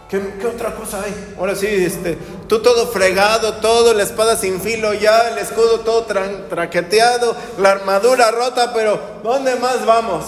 ¿Qué, 0.08 0.46
otra 0.46 0.74
cosa 0.74 1.02
hay? 1.02 1.34
Ahora 1.38 1.56
sí, 1.56 1.66
este, 1.66 2.16
tú 2.48 2.62
todo 2.62 2.86
fregado, 2.88 3.54
todo, 3.54 3.92
la 3.92 4.04
espada 4.04 4.36
sin 4.36 4.60
filo 4.60 4.94
ya, 4.94 5.30
el 5.30 5.38
escudo 5.38 5.80
todo 5.80 6.04
traqueteado, 6.04 7.36
la 7.58 7.72
armadura 7.72 8.30
rota, 8.30 8.72
pero 8.72 9.00
¿dónde 9.24 9.56
más 9.56 9.84
vamos? 9.84 10.24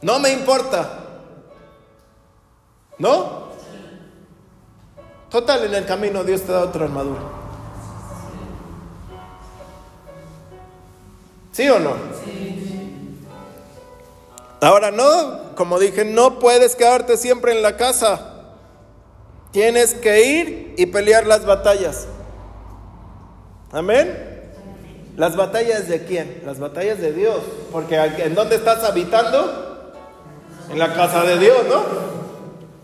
No 0.00 0.20
me 0.20 0.30
importa. 0.32 0.98
¿No? 2.98 3.41
Total, 5.32 5.64
en 5.64 5.74
el 5.74 5.86
camino 5.86 6.22
Dios 6.22 6.42
te 6.42 6.52
da 6.52 6.60
otra 6.60 6.84
armadura. 6.84 7.20
¿Sí 11.50 11.68
o 11.68 11.80
no? 11.80 11.94
Ahora 14.60 14.92
no, 14.92 15.54
como 15.56 15.78
dije, 15.80 16.04
no 16.04 16.38
puedes 16.38 16.76
quedarte 16.76 17.16
siempre 17.16 17.52
en 17.52 17.62
la 17.62 17.76
casa. 17.76 18.28
Tienes 19.50 19.94
que 19.94 20.24
ir 20.24 20.74
y 20.78 20.86
pelear 20.86 21.26
las 21.26 21.44
batallas. 21.44 22.06
Amén. 23.72 24.30
Las 25.16 25.34
batallas 25.34 25.88
de 25.88 26.04
quién? 26.04 26.42
Las 26.46 26.60
batallas 26.60 27.00
de 27.00 27.12
Dios. 27.12 27.40
Porque 27.72 27.96
¿en 27.96 28.34
dónde 28.34 28.56
estás 28.56 28.84
habitando? 28.84 29.72
en 30.72 30.78
la 30.78 30.94
casa 30.94 31.22
de 31.24 31.38
Dios, 31.38 31.58
¿no? 31.68 31.82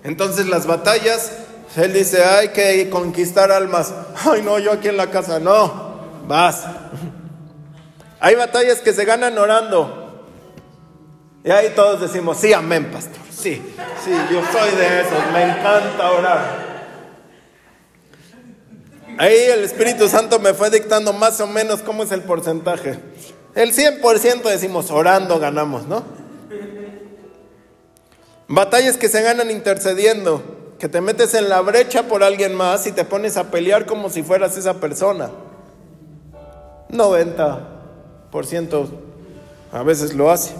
Entonces 0.05 0.47
las 0.47 0.67
batallas, 0.67 1.33
él 1.77 1.93
dice, 1.93 2.25
hay 2.25 2.49
que 2.49 2.89
conquistar 2.91 3.53
almas. 3.53 3.93
Ay, 4.25 4.43
no, 4.43 4.59
yo 4.59 4.73
aquí 4.73 4.89
en 4.89 4.97
la 4.97 5.11
casa, 5.11 5.39
no, 5.39 6.01
vas. 6.27 6.65
Hay 8.21 8.35
batallas 8.35 8.81
que 8.81 8.93
se 8.93 9.05
ganan 9.05 9.39
orando. 9.39 10.27
Y 11.45 11.51
ahí 11.51 11.73
todos 11.75 12.01
decimos, 12.01 12.39
sí, 12.39 12.53
amén, 12.53 12.91
pastor. 12.91 13.23
Sí, 13.31 13.63
sí, 14.05 14.11
yo 14.31 14.43
soy 14.53 14.71
de 14.77 15.01
esos, 15.01 15.33
me 15.33 15.45
encanta 15.45 16.11
orar. 16.11 16.69
Ahí 19.19 19.39
el 19.53 19.65
Espíritu 19.65 20.09
Santo 20.09 20.41
me 20.41 20.55
fue 20.55 20.71
dictando 20.71 21.13
más 21.13 21.41
o 21.41 21.47
menos 21.47 21.81
cómo 21.83 22.03
es 22.03 22.11
el 22.11 22.23
porcentaje. 22.23 22.99
El 23.55 23.73
100% 23.73 24.43
decimos, 24.43 24.91
orando 24.91 25.39
ganamos, 25.39 25.87
¿no? 25.87 26.05
Batallas 28.49 28.97
que 28.97 29.09
se 29.09 29.23
ganan 29.23 29.51
intercediendo, 29.51 30.43
que 30.79 30.89
te 30.89 31.01
metes 31.01 31.35
en 31.35 31.49
la 31.49 31.61
brecha 31.61 32.05
por 32.05 32.23
alguien 32.23 32.55
más 32.55 32.87
y 32.87 32.93
te 32.93 33.05
pones 33.05 33.37
a 33.37 33.51
pelear 33.51 33.85
como 33.87 34.11
si 34.11 34.23
fueras 34.23 34.57
esa 34.57 34.75
persona. 34.75 35.31
90% 36.91 38.89
a 39.73 39.83
veces 39.83 40.15
lo 40.15 40.31
hace. 40.31 40.55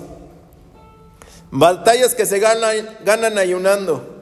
Batallas 1.51 2.15
que 2.15 2.27
se 2.27 2.39
ganan, 2.41 3.39
ayunando. 3.39 4.17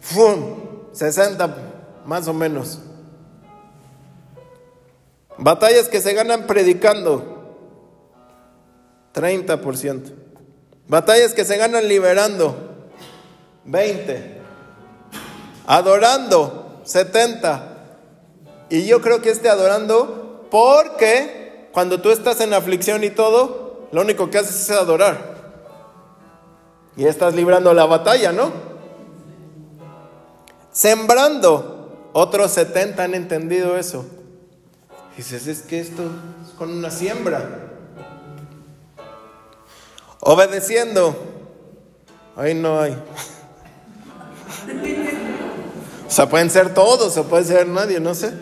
¡Fum! 0.00 0.56
60 0.92 1.56
más 2.06 2.26
o 2.26 2.34
menos. 2.34 2.80
Batallas 5.36 5.88
que 5.88 6.00
se 6.00 6.14
ganan 6.14 6.46
predicando. 6.46 7.36
30%. 9.14 10.12
Batallas 10.88 11.34
que 11.34 11.44
se 11.44 11.56
ganan 11.56 11.86
liberando. 11.86 12.67
20. 13.68 14.40
Adorando. 15.66 16.80
70. 16.84 17.76
Y 18.70 18.86
yo 18.86 19.00
creo 19.00 19.22
que 19.22 19.30
esté 19.30 19.48
adorando 19.48 20.46
porque 20.50 21.68
cuando 21.72 22.00
tú 22.00 22.10
estás 22.10 22.40
en 22.40 22.54
aflicción 22.54 23.04
y 23.04 23.10
todo, 23.10 23.88
lo 23.92 24.00
único 24.00 24.30
que 24.30 24.38
haces 24.38 24.62
es 24.62 24.70
adorar. 24.70 25.36
Y 26.96 27.04
estás 27.04 27.34
librando 27.34 27.72
la 27.74 27.86
batalla, 27.86 28.32
¿no? 28.32 28.50
Sembrando. 30.72 32.10
Otros 32.12 32.52
70 32.52 33.04
han 33.04 33.14
entendido 33.14 33.76
eso. 33.76 34.04
dices, 35.16 35.46
es 35.46 35.62
que 35.62 35.78
esto 35.78 36.02
es 36.44 36.54
con 36.54 36.70
una 36.70 36.90
siembra. 36.90 37.68
Obedeciendo. 40.20 41.14
Ahí 42.34 42.54
no 42.54 42.80
hay. 42.80 42.96
O 46.08 46.10
sea, 46.10 46.26
pueden 46.26 46.50
ser 46.50 46.72
todos, 46.72 47.16
o 47.18 47.24
puede 47.24 47.44
ser 47.44 47.68
nadie, 47.68 48.00
no 48.00 48.14
sé. 48.14 48.32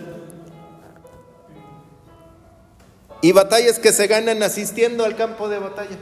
Y 3.23 3.33
batallas 3.33 3.81
que 3.81 3.93
se 3.93 4.07
ganan 4.07 4.43
asistiendo 4.45 5.05
al 5.05 5.17
campo 5.17 5.49
de 5.49 5.59
batalla. 5.59 5.97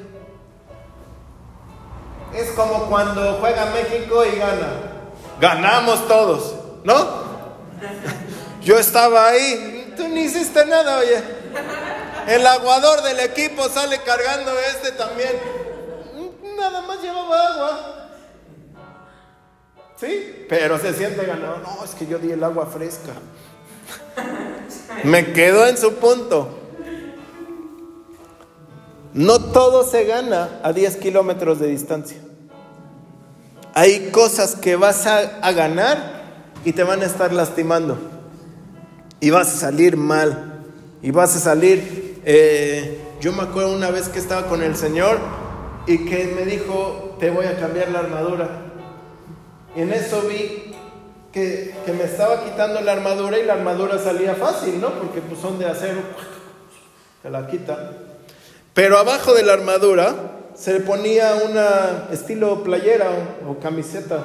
Es 2.35 2.51
como 2.51 2.87
cuando 2.91 3.39
juega 3.41 3.67
México 3.67 4.25
y 4.27 4.39
gana. 4.39 4.69
Ganamos 5.41 6.07
todos, 6.07 6.55
¿no? 6.85 7.25
Yo 8.63 8.79
estaba 8.79 9.29
ahí, 9.29 9.95
tú 9.97 10.07
ni 10.09 10.23
hiciste 10.23 10.67
nada, 10.67 10.99
oye. 10.99 11.23
El 12.27 12.47
aguador 12.47 13.03
del 13.03 13.21
equipo 13.21 13.69
sale 13.69 14.01
cargando 14.03 14.53
este 14.59 14.93
también 14.93 15.33
nada 16.57 16.81
más 16.83 17.03
llevaba 17.03 17.47
agua. 17.47 18.04
Pero 20.49 20.79
se 20.79 20.93
siente 20.95 21.25
ganado. 21.25 21.59
No, 21.59 21.85
es 21.85 21.91
que 21.93 22.07
yo 22.07 22.19
di 22.19 22.31
el 22.31 22.43
agua 22.43 22.67
fresca. 22.67 23.13
Me 25.05 25.33
quedo 25.33 25.67
en 25.67 25.77
su 25.77 25.95
punto. 25.95 26.61
No 29.13 29.39
todo 29.53 29.85
se 29.85 30.05
gana 30.05 30.61
a 30.63 30.73
10 30.73 30.97
kilómetros 30.97 31.61
de 31.61 31.69
distancia. 31.69 32.19
Hay 33.75 34.11
cosas 34.11 34.57
que 34.57 34.77
vas 34.77 35.07
a, 35.07 35.53
ganar 35.53 36.23
y 36.65 36.73
te 36.73 36.83
van 36.83 37.03
a 37.03 37.07
estar 37.07 37.33
lastimando. 37.33 37.99
Y 39.21 39.31
vas 39.31 39.55
a 39.55 39.59
salir 39.59 39.97
mal. 39.97 40.65
Y 41.03 41.11
vas 41.11 41.37
a 41.37 41.41
salir... 41.41 42.21
Eh, 42.25 43.01
yo 43.21 43.33
me 43.33 43.43
acuerdo 43.43 43.75
una 43.75 43.91
vez 43.91 44.09
que 44.09 44.19
estaba 44.19 44.47
con 44.49 44.63
el 44.63 44.77
Señor 44.77 45.19
y 45.87 46.05
que 46.05 46.33
me 46.35 46.45
dijo, 46.45 47.17
te 47.19 47.31
voy 47.31 47.47
a 47.47 47.59
cambiar 47.59 47.91
la 47.91 48.01
armadura. 48.01 48.64
Y 49.77 49.81
en 49.81 49.93
eso 49.93 50.23
vi 50.23 50.73
que, 51.33 51.75
me 51.87 52.05
estaba 52.05 52.45
quitando 52.45 52.81
la 52.81 52.93
armadura 52.93 53.39
y 53.39 53.45
la 53.45 53.55
armadura 53.55 53.99
salía 53.99 54.35
fácil, 54.37 54.81
¿no? 54.81 54.91
Porque 54.91 55.21
pues 55.21 55.41
son 55.41 55.59
de 55.59 55.67
acero, 55.67 56.01
se 57.23 57.29
la 57.31 57.47
quita. 57.49 57.91
Pero 58.73 58.99
abajo 58.99 59.35
de 59.35 59.43
la 59.43 59.55
armadura 59.55 60.15
se 60.55 60.75
le 60.75 60.81
ponía 60.81 61.35
una 61.35 62.09
estilo 62.13 62.63
playera 62.63 63.11
o, 63.49 63.59
camiseta 63.59 64.23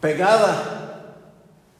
pegada. 0.00 1.14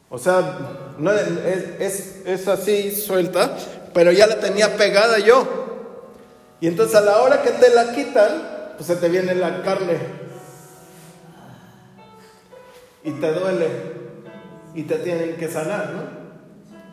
O 0.09 0.17
sea, 0.17 0.59
no, 0.97 1.11
es, 1.11 2.21
es 2.25 2.47
así 2.47 2.95
suelta, 2.95 3.57
pero 3.93 4.13
ya 4.13 4.27
la 4.27 4.39
tenía 4.39 4.77
pegada 4.77 5.19
yo. 5.19 5.45
Y 6.61 6.67
entonces 6.67 6.95
a 6.95 7.01
la 7.01 7.17
hora 7.21 7.41
que 7.41 7.51
te 7.51 7.69
la 7.69 7.91
quitan, 7.91 8.75
pues 8.77 8.87
se 8.87 8.95
te 8.95 9.09
viene 9.09 9.35
la 9.35 9.61
carne 9.61 10.26
y 13.07 13.11
te 13.13 13.31
duele 13.31 13.69
y 14.75 14.83
te 14.83 14.97
tienen 14.97 15.37
que 15.37 15.47
sanar, 15.47 15.91
¿no? 15.91 16.01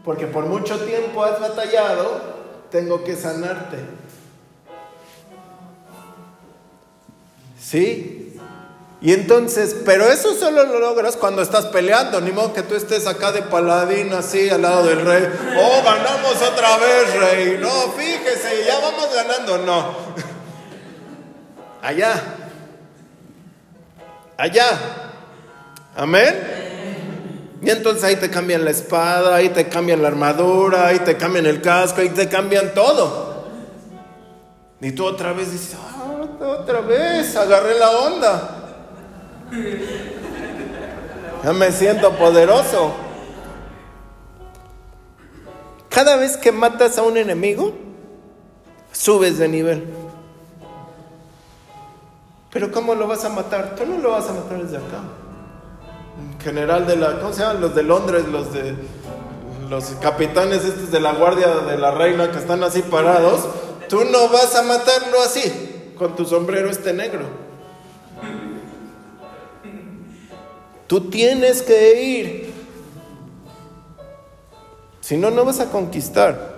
Porque 0.04 0.28
por 0.28 0.44
mucho 0.44 0.78
tiempo 0.84 1.24
has 1.24 1.40
batallado, 1.40 2.20
tengo 2.70 3.02
que 3.02 3.16
sanarte. 3.16 3.78
¿Sí? 7.60 8.38
Y 9.00 9.12
entonces, 9.12 9.74
pero 9.84 10.04
eso 10.04 10.34
solo 10.34 10.64
lo 10.64 10.78
logras 10.78 11.16
cuando 11.16 11.42
estás 11.42 11.66
peleando, 11.66 12.20
ni 12.20 12.30
modo 12.30 12.52
que 12.52 12.62
tú 12.62 12.76
estés 12.76 13.08
acá 13.08 13.32
de 13.32 13.42
paladín 13.42 14.12
así 14.12 14.48
al 14.48 14.62
lado 14.62 14.84
del 14.84 15.04
rey. 15.04 15.28
Oh, 15.58 15.82
ganamos 15.84 16.40
otra 16.40 16.76
vez, 16.78 17.16
rey. 17.18 17.58
No, 17.60 17.90
fíjese, 17.92 18.64
ya 18.64 18.78
vamos 18.78 19.08
ganando. 19.12 19.58
No. 19.58 19.96
Allá. 21.82 22.22
Allá. 24.38 25.03
Amén. 25.96 26.64
Y 27.62 27.70
entonces 27.70 28.04
ahí 28.04 28.16
te 28.16 28.28
cambian 28.28 28.64
la 28.64 28.70
espada, 28.70 29.36
ahí 29.36 29.48
te 29.48 29.68
cambian 29.68 30.02
la 30.02 30.08
armadura, 30.08 30.88
ahí 30.88 30.98
te 30.98 31.16
cambian 31.16 31.46
el 31.46 31.62
casco, 31.62 32.00
ahí 32.00 32.10
te 32.10 32.28
cambian 32.28 32.74
todo. 32.74 33.44
Y 34.80 34.92
tú 34.92 35.06
otra 35.06 35.32
vez 35.32 35.50
dices, 35.50 35.76
ah, 35.80 36.44
otra 36.44 36.80
vez, 36.80 37.34
agarré 37.36 37.78
la 37.78 37.90
onda. 37.90 38.50
Ya 41.42 41.52
me 41.52 41.72
siento 41.72 42.10
poderoso. 42.18 42.92
Cada 45.88 46.16
vez 46.16 46.36
que 46.36 46.52
matas 46.52 46.98
a 46.98 47.02
un 47.02 47.16
enemigo, 47.16 47.72
subes 48.92 49.38
de 49.38 49.48
nivel. 49.48 49.84
Pero 52.50 52.70
¿cómo 52.70 52.94
lo 52.94 53.06
vas 53.06 53.24
a 53.24 53.30
matar? 53.30 53.74
Tú 53.74 53.86
no 53.86 53.98
lo 53.98 54.10
vas 54.10 54.28
a 54.28 54.32
matar 54.32 54.62
desde 54.62 54.76
acá. 54.76 55.00
General 56.44 56.86
de 56.86 56.96
la, 56.96 57.18
¿cómo 57.18 57.32
se 57.32 57.40
llaman? 57.40 57.62
Los 57.62 57.74
de 57.74 57.82
Londres, 57.82 58.28
los 58.28 58.52
de 58.52 58.76
los 59.68 59.84
capitanes 60.00 60.64
estos 60.64 60.90
de 60.90 61.00
la 61.00 61.14
guardia 61.14 61.48
de 61.48 61.78
la 61.78 61.90
reina 61.90 62.30
que 62.30 62.38
están 62.38 62.62
así 62.62 62.82
parados. 62.82 63.48
Tú 63.88 64.04
no 64.04 64.28
vas 64.28 64.54
a 64.54 64.62
matarlo 64.62 65.20
así, 65.22 65.42
con 65.96 66.14
tu 66.14 66.24
sombrero 66.24 66.70
este 66.70 66.92
negro. 66.92 67.24
Tú 70.86 71.08
tienes 71.08 71.62
que 71.62 72.02
ir. 72.02 72.54
Si 75.00 75.16
no, 75.16 75.30
no 75.30 75.44
vas 75.44 75.60
a 75.60 75.70
conquistar. 75.70 76.54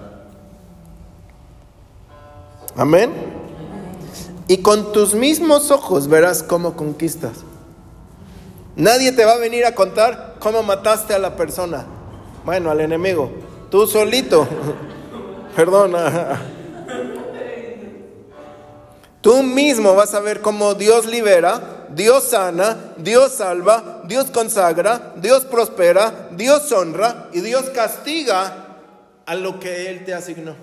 Amén. 2.77 3.12
Y 4.49 4.59
con 4.59 4.92
tus 4.92 5.14
mismos 5.14 5.70
ojos 5.70 6.09
verás 6.09 6.42
cómo 6.42 6.77
conquistas. 6.77 7.44
Nadie 8.77 9.12
te 9.12 9.25
va 9.25 9.33
a 9.33 9.39
venir 9.39 9.65
a 9.65 9.75
contar 9.75 10.37
cómo 10.39 10.62
mataste 10.62 11.15
a 11.15 11.19
la 11.19 11.35
persona. 11.35 11.85
Bueno, 12.45 12.71
al 12.71 12.81
enemigo. 12.81 13.33
Tú 13.71 13.87
solito. 13.87 14.47
Perdona. 15.57 16.41
Tú 19.21 19.43
mismo 19.43 19.95
vas 19.95 20.15
a 20.15 20.21
ver 20.21 20.41
cómo 20.41 20.75
Dios 20.75 21.07
libera 21.07 21.77
Dios 21.97 22.25
sana, 22.25 22.95
Dios 22.97 23.33
salva, 23.33 24.03
Dios 24.05 24.31
consagra, 24.31 25.15
Dios 25.17 25.45
prospera, 25.45 26.29
Dios 26.33 26.71
honra 26.73 27.29
y 27.33 27.41
Dios 27.41 27.71
castiga 27.71 28.79
a 29.25 29.35
lo 29.35 29.61
que 29.61 29.91
Él 29.91 30.05
te 30.05 30.15
asignó. 30.15 30.55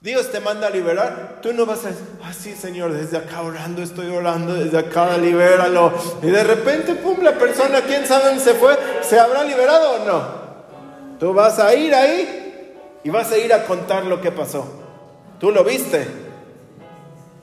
Dios 0.00 0.30
te 0.30 0.38
manda 0.38 0.68
a 0.68 0.70
liberar, 0.70 1.40
tú 1.42 1.52
no 1.52 1.66
vas 1.66 1.84
a 1.84 1.88
decir, 1.88 2.04
ah, 2.22 2.32
sí, 2.32 2.54
Señor, 2.54 2.92
desde 2.92 3.16
acá 3.16 3.42
orando, 3.42 3.82
estoy 3.82 4.08
orando, 4.10 4.54
desde 4.54 4.78
acá, 4.78 5.16
libéralo. 5.16 5.92
Y 6.22 6.26
de 6.30 6.44
repente, 6.44 6.94
pum, 6.94 7.20
la 7.20 7.36
persona, 7.36 7.80
quién 7.80 8.06
sabe 8.06 8.26
dónde 8.26 8.44
se 8.44 8.54
fue, 8.54 8.78
¿se 9.02 9.18
habrá 9.18 9.42
liberado 9.42 10.02
o 10.02 10.06
no? 10.06 11.18
Tú 11.18 11.34
vas 11.34 11.58
a 11.58 11.74
ir 11.74 11.92
ahí 11.92 12.74
y 13.02 13.10
vas 13.10 13.32
a 13.32 13.38
ir 13.38 13.52
a 13.52 13.64
contar 13.64 14.04
lo 14.04 14.20
que 14.20 14.30
pasó. 14.30 14.68
Tú 15.40 15.50
lo 15.50 15.64
viste. 15.64 16.06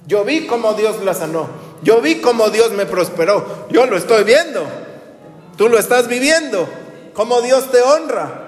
Yo 0.07 0.23
vi 0.23 0.47
cómo 0.47 0.75
Dios 0.75 1.03
la 1.03 1.13
sanó. 1.13 1.49
Yo 1.81 1.99
vi 1.99 2.21
cómo 2.21 2.49
Dios 2.51 2.71
me 2.71 2.85
prosperó. 2.85 3.67
Yo 3.69 3.85
lo 3.85 3.97
estoy 3.97 4.23
viendo. 4.23 4.65
Tú 5.57 5.67
lo 5.67 5.77
estás 5.77 6.07
viviendo. 6.07 6.69
Cómo 7.13 7.41
Dios 7.41 7.69
te 7.69 7.81
honra. 7.81 8.43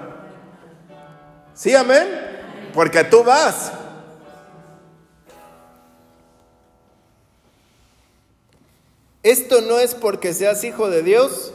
¿Sí, 1.52 1.74
amén? 1.74 2.70
Porque 2.72 3.04
tú 3.04 3.22
vas. 3.22 3.72
Esto 9.22 9.60
no 9.60 9.78
es 9.78 9.94
porque 9.94 10.32
seas 10.32 10.62
hijo 10.64 10.88
de 10.90 11.02
Dios, 11.02 11.52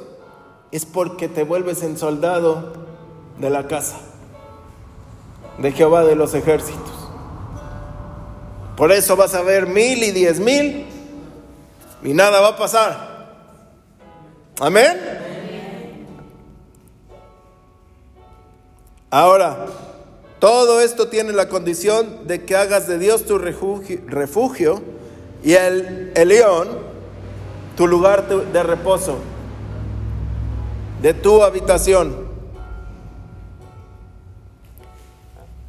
es 0.71 0.85
porque 0.85 1.27
te 1.27 1.43
vuelves 1.43 1.83
en 1.83 1.97
soldado 1.97 2.73
de 3.39 3.49
la 3.49 3.67
casa 3.67 3.99
de 5.57 5.71
Jehová 5.71 6.03
de 6.03 6.15
los 6.15 6.33
ejércitos. 6.33 7.09
Por 8.75 8.91
eso 8.91 9.15
vas 9.15 9.35
a 9.35 9.41
ver 9.43 9.67
mil 9.67 10.03
y 10.03 10.11
diez 10.11 10.39
mil 10.39 10.85
y 12.03 12.13
nada 12.13 12.41
va 12.41 12.49
a 12.49 12.57
pasar. 12.57 13.13
Amén. 14.59 14.99
Ahora, 19.09 19.67
todo 20.39 20.81
esto 20.81 21.07
tiene 21.07 21.33
la 21.33 21.47
condición 21.47 22.27
de 22.27 22.43
que 22.45 22.55
hagas 22.55 22.87
de 22.87 22.97
Dios 22.97 23.25
tu 23.25 23.37
refugio, 23.37 24.81
y 25.43 25.53
el, 25.53 26.11
el 26.15 26.27
león 26.29 26.67
tu 27.75 27.87
lugar 27.87 28.27
de 28.27 28.63
reposo, 28.63 29.17
de 31.01 31.13
tu 31.13 31.43
habitación. 31.43 32.15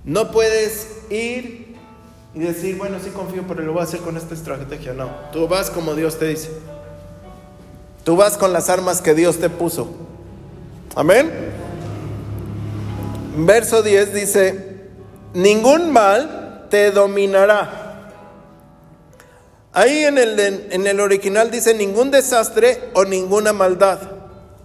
No 0.05 0.31
puedes 0.31 1.03
ir 1.11 1.77
y 2.35 2.40
decir, 2.40 2.77
bueno, 2.77 2.99
sí 3.03 3.11
confío, 3.11 3.45
pero 3.47 3.62
lo 3.62 3.73
voy 3.73 3.81
a 3.81 3.85
hacer 3.85 4.01
con 4.01 4.17
esta 4.17 4.35
estrategia. 4.35 4.93
No, 4.93 5.09
tú 5.33 5.49
vas 5.49 5.71
como 5.71 5.95
Dios 5.95 6.19
te 6.19 6.27
dice. 6.27 6.51
Tú 8.05 8.17
vas 8.17 8.37
con 8.37 8.53
las 8.53 8.69
armas 8.69 9.01
que 9.01 9.14
Dios 9.14 9.38
te 9.38 9.49
puso. 9.49 9.88
Amén. 10.95 11.31
Verso 13.37 13.83
10 13.83 14.14
dice, 14.14 14.88
ningún 15.33 15.90
mal 15.90 16.67
te 16.71 16.90
dominará. 16.90 17.84
Ahí 19.74 20.04
en 20.04 20.18
el, 20.18 20.38
en 20.38 20.87
el 20.87 21.00
original 21.00 21.50
dice 21.50 21.74
ningún 21.74 22.10
desastre 22.10 22.90
o 22.94 23.04
ninguna 23.04 23.52
maldad 23.52 23.98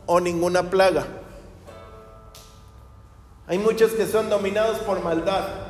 o 0.05 0.19
ninguna 0.19 0.69
plaga. 0.69 1.05
Hay 3.47 3.57
muchos 3.57 3.91
que 3.91 4.05
son 4.05 4.29
dominados 4.29 4.77
por 4.79 5.03
maldad 5.03 5.69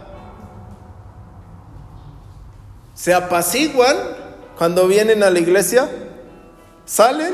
se 2.99 3.13
apaciguan 3.13 3.95
cuando 4.58 4.86
vienen 4.86 5.23
a 5.23 5.30
la 5.30 5.39
iglesia, 5.39 5.89
salen 6.84 7.34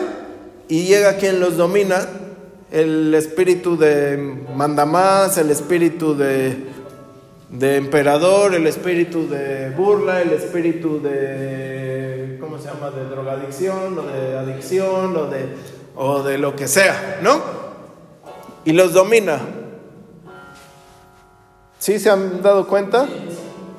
y 0.68 0.84
llega 0.84 1.18
quien 1.18 1.40
los 1.40 1.58
domina, 1.58 2.08
el 2.72 3.12
espíritu 3.16 3.76
de 3.76 4.44
mandamás, 4.56 5.40
el 5.40 5.50
espíritu 5.50 6.16
de, 6.16 6.68
de 7.50 7.78
emperador, 7.78 8.56
el 8.56 8.68
espíritu 8.68 9.28
de 9.28 9.70
burla, 9.72 10.22
el 10.22 10.32
espíritu 10.32 11.02
de, 11.02 12.38
¿cómo 12.40 12.58
se 12.58 12.68
llama?, 12.68 12.92
de 12.92 13.06
drogadicción 13.06 13.98
o 13.98 14.04
de 14.04 14.38
adicción 14.38 15.16
o 15.16 15.26
de, 15.28 15.50
o 15.96 16.24
de 16.24 16.38
lo 16.38 16.56
que 16.56 16.68
sea, 16.68 17.20
¿no? 17.22 17.42
Y 18.66 18.74
los 18.74 18.94
domina. 18.94 19.40
¿Sí 21.80 22.00
se 22.00 22.10
han 22.10 22.42
dado 22.42 22.68
cuenta? 22.68 23.08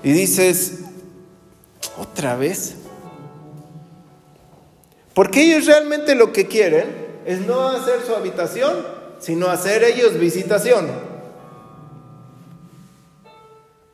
Y 0.05 0.13
dices, 0.13 0.87
¿Otra 1.99 2.37
vez? 2.37 2.75
Porque 5.15 5.43
ellos 5.43 5.67
realmente 5.67 6.15
lo 6.15 6.33
que 6.33 6.47
quieren 6.47 7.07
es 7.25 7.41
no 7.41 7.69
hacer 7.69 8.03
su 8.07 8.15
habitación, 8.15 8.87
sino 9.19 9.49
hacer 9.49 9.83
ellos 9.83 10.19
visitación. 10.19 10.89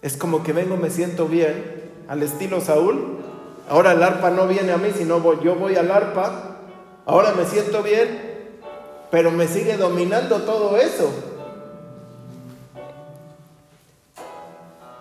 Es 0.03 0.17
como 0.17 0.43
que 0.43 0.53
vengo, 0.53 0.77
me 0.77 0.91
siento 0.91 1.27
bien, 1.27 1.91
al 2.09 2.23
estilo 2.23 2.61
Saúl. 2.61 3.19
Ahora 3.69 3.93
el 3.93 4.03
arpa 4.03 4.31
no 4.31 4.47
viene 4.49 4.73
a 4.73 4.77
mí, 4.77 4.91
sino 4.97 5.41
yo 5.43 5.55
voy 5.55 5.77
al 5.77 5.91
arpa. 5.91 6.59
Ahora 7.07 7.33
me 7.33 7.47
siento 7.47 7.83
bien, 7.83 8.59
pero 9.11 9.31
me 9.31 9.49
sigue 9.49 9.77
dominando 9.77 10.43
todo 10.43 10.77
eso. 10.77 11.11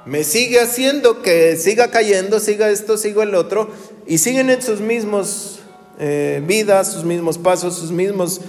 me 0.05 0.23
sigue 0.23 0.59
haciendo 0.59 1.21
que 1.21 1.55
siga 1.57 1.91
cayendo, 1.91 2.39
siga 2.39 2.69
esto, 2.69 2.97
siga 2.97 3.23
el 3.23 3.35
otro, 3.35 3.69
y 4.07 4.17
siguen 4.17 4.49
en 4.49 4.61
sus 4.61 4.79
mismos 4.79 5.59
eh, 5.99 6.41
vidas, 6.45 6.91
sus 6.91 7.03
mismos 7.03 7.37
pasos, 7.37 7.77
sus 7.77 7.91
mismos, 7.91 8.41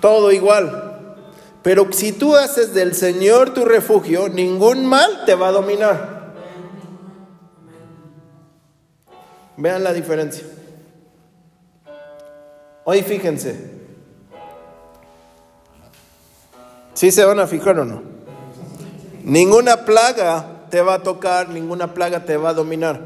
todo 0.00 0.32
igual. 0.32 0.87
Pero 1.62 1.92
si 1.92 2.12
tú 2.12 2.36
haces 2.36 2.72
del 2.72 2.94
Señor 2.94 3.52
tu 3.52 3.64
refugio, 3.64 4.28
ningún 4.28 4.86
mal 4.86 5.24
te 5.26 5.34
va 5.34 5.48
a 5.48 5.52
dominar. 5.52 6.18
Vean 9.56 9.82
la 9.82 9.92
diferencia. 9.92 10.46
Hoy 12.84 13.02
fíjense. 13.02 13.78
¿Sí 16.94 17.10
se 17.10 17.24
van 17.24 17.40
a 17.40 17.46
fijar 17.46 17.78
o 17.78 17.84
no? 17.84 18.02
Ninguna 19.24 19.84
plaga 19.84 20.64
te 20.70 20.80
va 20.80 20.94
a 20.94 21.02
tocar, 21.02 21.48
ninguna 21.48 21.92
plaga 21.92 22.24
te 22.24 22.36
va 22.36 22.50
a 22.50 22.54
dominar. 22.54 23.00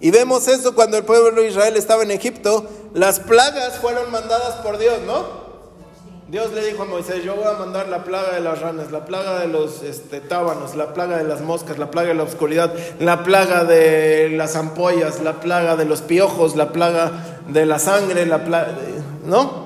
Y 0.00 0.10
vemos 0.10 0.46
eso 0.48 0.74
cuando 0.74 0.98
el 0.98 1.04
pueblo 1.04 1.40
de 1.40 1.48
Israel 1.48 1.76
estaba 1.76 2.02
en 2.02 2.10
Egipto. 2.10 2.68
Las 2.92 3.20
plagas 3.20 3.78
fueron 3.78 4.10
mandadas 4.10 4.56
por 4.56 4.78
Dios, 4.78 5.00
¿no? 5.06 5.43
Dios 6.28 6.52
le 6.54 6.64
dijo 6.64 6.84
a 6.84 6.86
Moisés, 6.86 7.22
yo 7.22 7.36
voy 7.36 7.44
a 7.44 7.58
mandar 7.58 7.88
la 7.88 8.02
plaga 8.02 8.32
de 8.32 8.40
las 8.40 8.58
ranas, 8.60 8.90
la 8.90 9.04
plaga 9.04 9.40
de 9.40 9.48
los 9.48 9.82
este, 9.82 10.22
tábanos, 10.22 10.74
la 10.74 10.94
plaga 10.94 11.18
de 11.18 11.24
las 11.24 11.42
moscas, 11.42 11.78
la 11.78 11.90
plaga 11.90 12.08
de 12.08 12.14
la 12.14 12.22
oscuridad, 12.22 12.72
la 12.98 13.22
plaga 13.22 13.64
de 13.64 14.30
las 14.30 14.56
ampollas, 14.56 15.20
la 15.20 15.40
plaga 15.40 15.76
de 15.76 15.84
los 15.84 16.00
piojos, 16.00 16.56
la 16.56 16.72
plaga 16.72 17.12
de 17.46 17.66
la 17.66 17.78
sangre, 17.78 18.24
la 18.24 18.42
plaga, 18.42 18.68
¿no? 19.26 19.64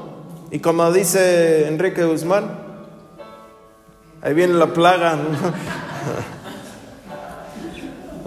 Y 0.51 0.59
como 0.59 0.91
dice 0.93 1.69
Enrique 1.69 2.05
Guzmán, 2.05 2.59
ahí 4.21 4.35
viene 4.35 4.55
la 4.55 4.67
plaga. 4.67 5.17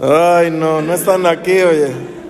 Ay, 0.00 0.50
no, 0.50 0.80
no 0.80 0.94
están 0.94 1.26
aquí, 1.26 1.60
oye. 1.60 2.21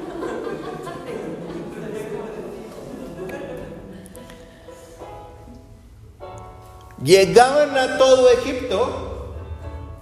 Llegaban 7.03 7.77
a 7.77 7.99
todo 7.99 8.31
Egipto, 8.31 9.35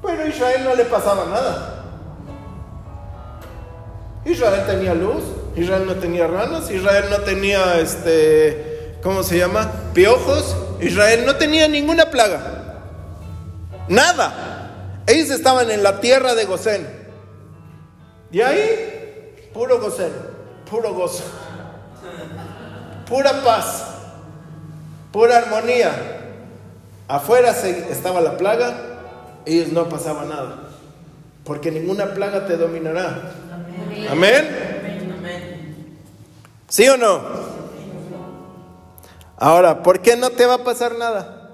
pero 0.02 0.22
a 0.22 0.26
Israel 0.26 0.64
no 0.64 0.74
le 0.74 0.84
pasaba 0.84 1.24
nada. 1.26 1.84
Israel 4.24 4.64
tenía 4.66 4.94
luz, 4.94 5.22
Israel 5.56 5.86
no 5.86 5.94
tenía 5.94 6.26
ranas, 6.26 6.70
Israel 6.70 7.06
no 7.10 7.20
tenía, 7.20 7.78
este, 7.80 8.98
¿cómo 9.02 9.22
se 9.22 9.38
llama? 9.38 9.72
Piojos, 9.94 10.54
Israel 10.80 11.24
no 11.24 11.36
tenía 11.36 11.68
ninguna 11.68 12.10
plaga. 12.10 12.82
Nada. 13.88 15.02
Ellos 15.06 15.30
estaban 15.30 15.70
en 15.70 15.82
la 15.82 16.00
tierra 16.00 16.34
de 16.34 16.44
Gosén. 16.44 16.86
Y 18.30 18.42
ahí, 18.42 19.50
puro 19.52 19.80
Gosén, 19.80 20.12
puro 20.70 20.94
gozo, 20.94 21.24
pura 23.08 23.42
paz, 23.42 23.84
pura 25.10 25.38
armonía. 25.38 26.19
Afuera 27.10 27.50
estaba 27.50 28.20
la 28.20 28.36
plaga, 28.36 28.72
ellos 29.44 29.72
no 29.72 29.88
pasaba 29.88 30.24
nada. 30.26 30.60
Porque 31.42 31.72
ninguna 31.72 32.14
plaga 32.14 32.46
te 32.46 32.56
dominará. 32.56 33.32
Amén. 34.08 34.48
¿Sí 36.68 36.88
o 36.88 36.96
no? 36.96 37.20
Ahora, 39.36 39.82
¿por 39.82 40.02
qué 40.02 40.14
no 40.14 40.30
te 40.30 40.46
va 40.46 40.54
a 40.54 40.64
pasar 40.64 40.94
nada? 40.98 41.50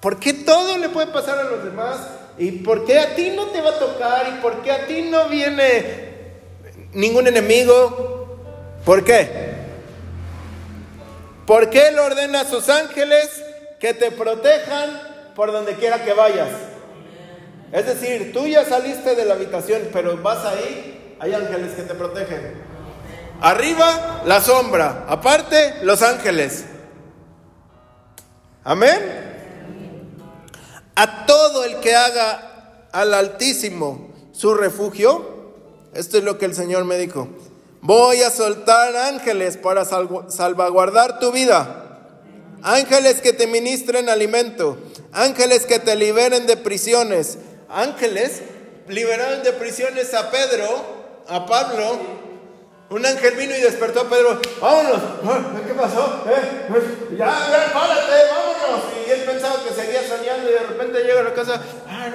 ¿Por 0.00 0.18
qué 0.18 0.32
todo 0.32 0.76
le 0.76 0.88
puede 0.88 1.12
pasar 1.12 1.38
a 1.38 1.44
los 1.44 1.62
demás? 1.62 2.00
¿Y 2.36 2.50
por 2.50 2.84
qué 2.84 2.98
a 2.98 3.14
ti 3.14 3.30
no 3.36 3.50
te 3.50 3.60
va 3.60 3.70
a 3.70 3.78
tocar? 3.78 4.34
¿Y 4.36 4.42
por 4.42 4.62
qué 4.62 4.72
a 4.72 4.88
ti 4.88 5.02
no 5.02 5.28
viene 5.28 6.40
ningún 6.92 7.28
enemigo? 7.28 8.36
¿Por 8.84 9.04
qué? 9.04 9.52
¿Por 11.46 11.70
qué 11.70 11.86
Él 11.86 12.00
ordena 12.00 12.40
a 12.40 12.44
sus 12.46 12.68
ángeles 12.68 13.44
que 13.82 13.94
te 13.94 14.12
protejan 14.12 15.32
por 15.34 15.50
donde 15.50 15.74
quiera 15.74 16.04
que 16.04 16.12
vayas. 16.12 16.50
Es 17.72 17.84
decir, 17.84 18.32
tú 18.32 18.46
ya 18.46 18.64
saliste 18.64 19.16
de 19.16 19.24
la 19.24 19.34
habitación, 19.34 19.88
pero 19.92 20.16
vas 20.18 20.44
ahí, 20.44 21.16
hay 21.18 21.34
ángeles 21.34 21.72
que 21.72 21.82
te 21.82 21.94
protegen. 21.94 22.62
Arriba, 23.40 24.22
la 24.24 24.40
sombra. 24.40 25.04
Aparte, 25.08 25.78
los 25.82 26.00
ángeles. 26.00 26.64
Amén. 28.62 29.00
A 30.94 31.26
todo 31.26 31.64
el 31.64 31.80
que 31.80 31.96
haga 31.96 32.86
al 32.92 33.12
Altísimo 33.12 34.12
su 34.30 34.54
refugio, 34.54 35.56
esto 35.92 36.18
es 36.18 36.22
lo 36.22 36.38
que 36.38 36.44
el 36.44 36.54
Señor 36.54 36.84
me 36.84 36.98
dijo. 36.98 37.26
Voy 37.80 38.22
a 38.22 38.30
soltar 38.30 38.94
ángeles 38.94 39.56
para 39.56 39.84
salvaguardar 39.84 41.18
tu 41.18 41.32
vida 41.32 41.81
ángeles 42.62 43.20
que 43.20 43.32
te 43.32 43.46
ministren 43.46 44.08
alimento, 44.08 44.78
ángeles 45.12 45.66
que 45.66 45.78
te 45.78 45.96
liberen 45.96 46.46
de 46.46 46.56
prisiones, 46.56 47.38
ángeles 47.68 48.42
liberaron 48.88 49.42
de 49.42 49.52
prisiones 49.52 50.14
a 50.14 50.30
Pedro, 50.30 50.66
a 51.28 51.46
Pablo. 51.46 52.22
Un 52.90 53.06
ángel 53.06 53.34
vino 53.36 53.56
y 53.56 53.60
despertó 53.60 54.00
a 54.00 54.10
Pedro, 54.10 54.38
vámonos, 54.60 55.00
¿qué 55.66 55.72
pasó? 55.72 56.24
¿Eh? 56.28 57.16
Ya, 57.16 57.26
ya, 57.26 57.72
párate, 57.72 58.12
vámonos. 58.30 58.84
Y 59.06 59.10
él 59.10 59.20
pensaba 59.22 59.56
que 59.64 59.74
seguía 59.74 60.06
soñando 60.06 60.50
y 60.50 60.52
de 60.52 60.58
repente 60.58 61.02
llega 61.02 61.20
a 61.20 61.24
la 61.24 61.34
casa, 61.34 61.62
ah, 61.88 62.10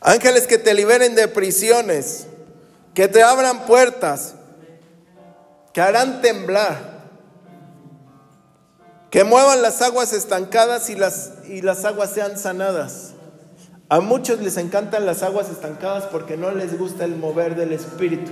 Ángeles 0.00 0.46
que 0.46 0.58
te 0.58 0.74
liberen 0.74 1.14
de 1.14 1.28
prisiones, 1.28 2.26
que 2.94 3.08
te 3.08 3.22
abran 3.22 3.66
puertas, 3.66 4.34
que 5.74 5.80
harán 5.80 6.22
temblar, 6.22 7.02
que 9.10 9.24
muevan 9.24 9.60
las 9.60 9.82
aguas 9.82 10.12
estancadas 10.12 10.88
y 10.88 10.94
las, 10.94 11.32
y 11.48 11.62
las 11.62 11.84
aguas 11.84 12.10
sean 12.10 12.38
sanadas. 12.38 13.14
A 13.88 13.98
muchos 13.98 14.38
les 14.40 14.56
encantan 14.56 15.04
las 15.04 15.24
aguas 15.24 15.50
estancadas 15.50 16.04
porque 16.04 16.36
no 16.36 16.52
les 16.52 16.78
gusta 16.78 17.04
el 17.04 17.16
mover 17.16 17.56
del 17.56 17.72
Espíritu. 17.72 18.30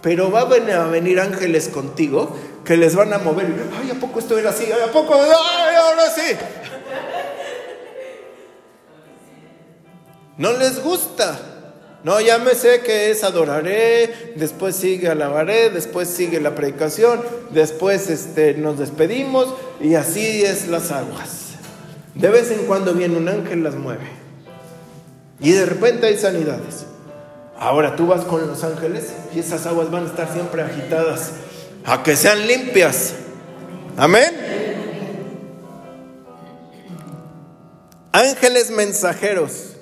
Pero 0.00 0.30
va 0.30 0.40
a 0.40 0.86
venir 0.86 1.20
ángeles 1.20 1.68
contigo 1.68 2.34
que 2.64 2.78
les 2.78 2.96
van 2.96 3.12
a 3.12 3.18
mover. 3.18 3.46
Ay, 3.78 3.90
¿a 3.90 4.00
poco 4.00 4.18
esto 4.18 4.38
era 4.38 4.50
así? 4.50 4.66
¿a 4.72 4.90
poco? 4.90 5.12
Ahora 5.12 6.10
sí. 6.14 6.36
No 10.38 10.52
les 10.54 10.82
gusta. 10.82 11.55
No, 12.06 12.20
ya 12.20 12.38
me 12.38 12.54
sé 12.54 12.82
que 12.82 13.10
es 13.10 13.24
adoraré, 13.24 14.32
después 14.36 14.76
sigue 14.76 15.08
alabaré, 15.08 15.70
después 15.70 16.06
sigue 16.06 16.40
la 16.40 16.54
predicación, 16.54 17.20
después 17.50 18.08
este, 18.10 18.54
nos 18.54 18.78
despedimos 18.78 19.52
y 19.80 19.96
así 19.96 20.44
es 20.44 20.68
las 20.68 20.92
aguas. 20.92 21.56
De 22.14 22.28
vez 22.28 22.52
en 22.52 22.64
cuando 22.66 22.94
viene 22.94 23.16
un 23.16 23.28
ángel, 23.28 23.64
las 23.64 23.74
mueve. 23.74 24.04
Y 25.40 25.50
de 25.50 25.66
repente 25.66 26.06
hay 26.06 26.16
sanidades. 26.16 26.86
Ahora 27.58 27.96
tú 27.96 28.06
vas 28.06 28.24
con 28.24 28.46
los 28.46 28.62
ángeles 28.62 29.12
y 29.34 29.40
esas 29.40 29.66
aguas 29.66 29.90
van 29.90 30.04
a 30.04 30.06
estar 30.06 30.32
siempre 30.32 30.62
agitadas, 30.62 31.32
a 31.84 32.04
que 32.04 32.14
sean 32.14 32.46
limpias. 32.46 33.14
Amén. 33.96 34.30
Ángeles 38.12 38.70
mensajeros. 38.70 39.75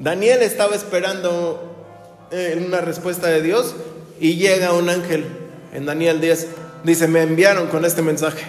Daniel 0.00 0.40
estaba 0.40 0.74
esperando 0.74 1.76
eh, 2.30 2.62
una 2.66 2.80
respuesta 2.80 3.26
de 3.26 3.42
Dios 3.42 3.74
y 4.18 4.36
llega 4.36 4.72
un 4.72 4.88
ángel 4.88 5.26
en 5.74 5.84
Daniel 5.84 6.22
10. 6.22 6.46
Dice, 6.84 7.06
me 7.06 7.20
enviaron 7.20 7.68
con 7.68 7.84
este 7.84 8.00
mensaje. 8.00 8.46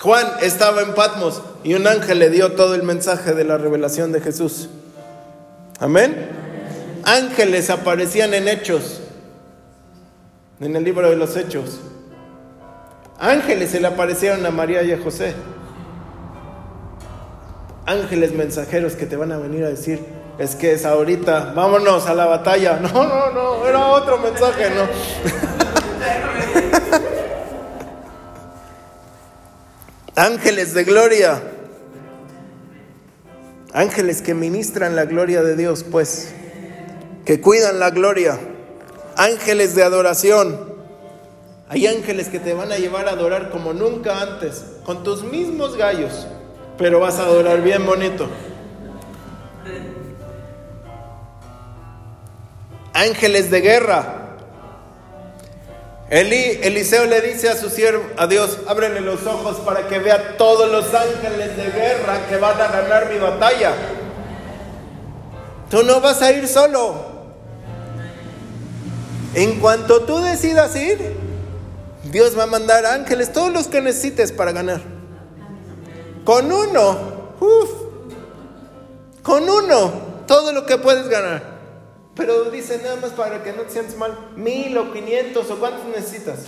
Juan 0.00 0.26
estaba 0.40 0.80
en 0.80 0.94
Patmos 0.94 1.42
y 1.64 1.74
un 1.74 1.86
ángel 1.86 2.18
le 2.18 2.30
dio 2.30 2.52
todo 2.52 2.74
el 2.74 2.82
mensaje 2.82 3.34
de 3.34 3.44
la 3.44 3.58
revelación 3.58 4.10
de 4.10 4.22
Jesús. 4.22 4.70
Amén. 5.78 6.30
Ángeles 7.04 7.68
aparecían 7.68 8.32
en 8.32 8.48
hechos, 8.48 9.00
en 10.60 10.76
el 10.76 10.82
libro 10.82 11.10
de 11.10 11.16
los 11.16 11.36
hechos. 11.36 11.80
Ángeles 13.18 13.70
se 13.70 13.80
le 13.80 13.88
aparecieron 13.88 14.46
a 14.46 14.50
María 14.50 14.82
y 14.82 14.92
a 14.92 14.98
José 14.98 15.34
ángeles 17.86 18.32
mensajeros 18.32 18.94
que 18.94 19.06
te 19.06 19.16
van 19.16 19.32
a 19.32 19.38
venir 19.38 19.64
a 19.64 19.68
decir, 19.68 20.04
es 20.38 20.54
que 20.54 20.72
es 20.72 20.84
ahorita, 20.84 21.52
vámonos 21.54 22.06
a 22.06 22.14
la 22.14 22.26
batalla. 22.26 22.78
No, 22.80 23.04
no, 23.06 23.30
no, 23.30 23.66
era 23.66 23.86
otro 23.88 24.18
mensaje, 24.18 24.70
no. 24.70 24.88
ángeles 30.22 30.74
de 30.74 30.84
gloria. 30.84 31.42
Ángeles 33.72 34.22
que 34.22 34.34
ministran 34.34 34.94
la 34.94 35.04
gloria 35.04 35.42
de 35.42 35.56
Dios, 35.56 35.84
pues, 35.90 36.32
que 37.24 37.40
cuidan 37.40 37.80
la 37.80 37.90
gloria. 37.90 38.38
Ángeles 39.16 39.74
de 39.74 39.82
adoración. 39.82 40.74
Hay 41.68 41.88
ángeles 41.88 42.28
que 42.28 42.38
te 42.38 42.54
van 42.54 42.70
a 42.70 42.76
llevar 42.76 43.08
a 43.08 43.12
adorar 43.12 43.50
como 43.50 43.72
nunca 43.72 44.20
antes, 44.20 44.64
con 44.84 45.02
tus 45.02 45.24
mismos 45.24 45.76
gallos 45.76 46.28
pero 46.78 47.00
vas 47.00 47.18
a 47.18 47.22
adorar 47.22 47.60
bien 47.62 47.84
bonito. 47.86 48.28
Ángeles 52.92 53.50
de 53.50 53.60
guerra. 53.60 54.20
Eli, 56.10 56.60
Eliseo 56.62 57.06
le 57.06 57.20
dice 57.20 57.48
a 57.48 57.56
su 57.56 57.70
siervo, 57.70 58.04
a 58.16 58.26
Dios, 58.26 58.58
ábrele 58.68 59.00
los 59.00 59.26
ojos 59.26 59.56
para 59.64 59.88
que 59.88 59.98
vea 59.98 60.36
todos 60.36 60.70
los 60.70 60.94
ángeles 60.94 61.56
de 61.56 61.70
guerra 61.70 62.26
que 62.28 62.36
van 62.36 62.60
a 62.60 62.68
ganar 62.68 63.10
mi 63.10 63.18
batalla. 63.18 63.72
Tú 65.70 65.82
no 65.82 66.00
vas 66.00 66.22
a 66.22 66.30
ir 66.30 66.46
solo. 66.46 67.14
En 69.34 69.58
cuanto 69.58 70.02
tú 70.02 70.20
decidas 70.20 70.76
ir, 70.76 71.16
Dios 72.04 72.38
va 72.38 72.44
a 72.44 72.46
mandar 72.46 72.86
ángeles, 72.86 73.32
todos 73.32 73.52
los 73.52 73.66
que 73.66 73.80
necesites 73.80 74.30
para 74.30 74.52
ganar. 74.52 74.93
Con 76.24 76.50
uno, 76.50 77.34
uff, 77.40 77.70
con 79.22 79.48
uno, 79.48 79.92
todo 80.26 80.52
lo 80.52 80.64
que 80.64 80.78
puedes 80.78 81.08
ganar. 81.08 81.54
Pero 82.16 82.44
dice 82.44 82.80
nada 82.82 82.96
más 82.96 83.10
para 83.10 83.42
que 83.42 83.52
no 83.52 83.62
te 83.62 83.72
sientas 83.72 83.96
mal, 83.96 84.16
mil 84.36 84.76
o 84.78 84.92
quinientos 84.92 85.50
o 85.50 85.58
cuántos 85.58 85.84
necesitas. 85.86 86.40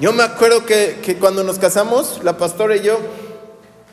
Yo 0.00 0.12
me 0.12 0.24
acuerdo 0.24 0.66
que, 0.66 1.16
cuando 1.20 1.44
nos 1.44 1.58
casamos, 1.58 2.20
la 2.24 2.36
pastora 2.36 2.76
y 2.76 2.82
yo, 2.82 2.98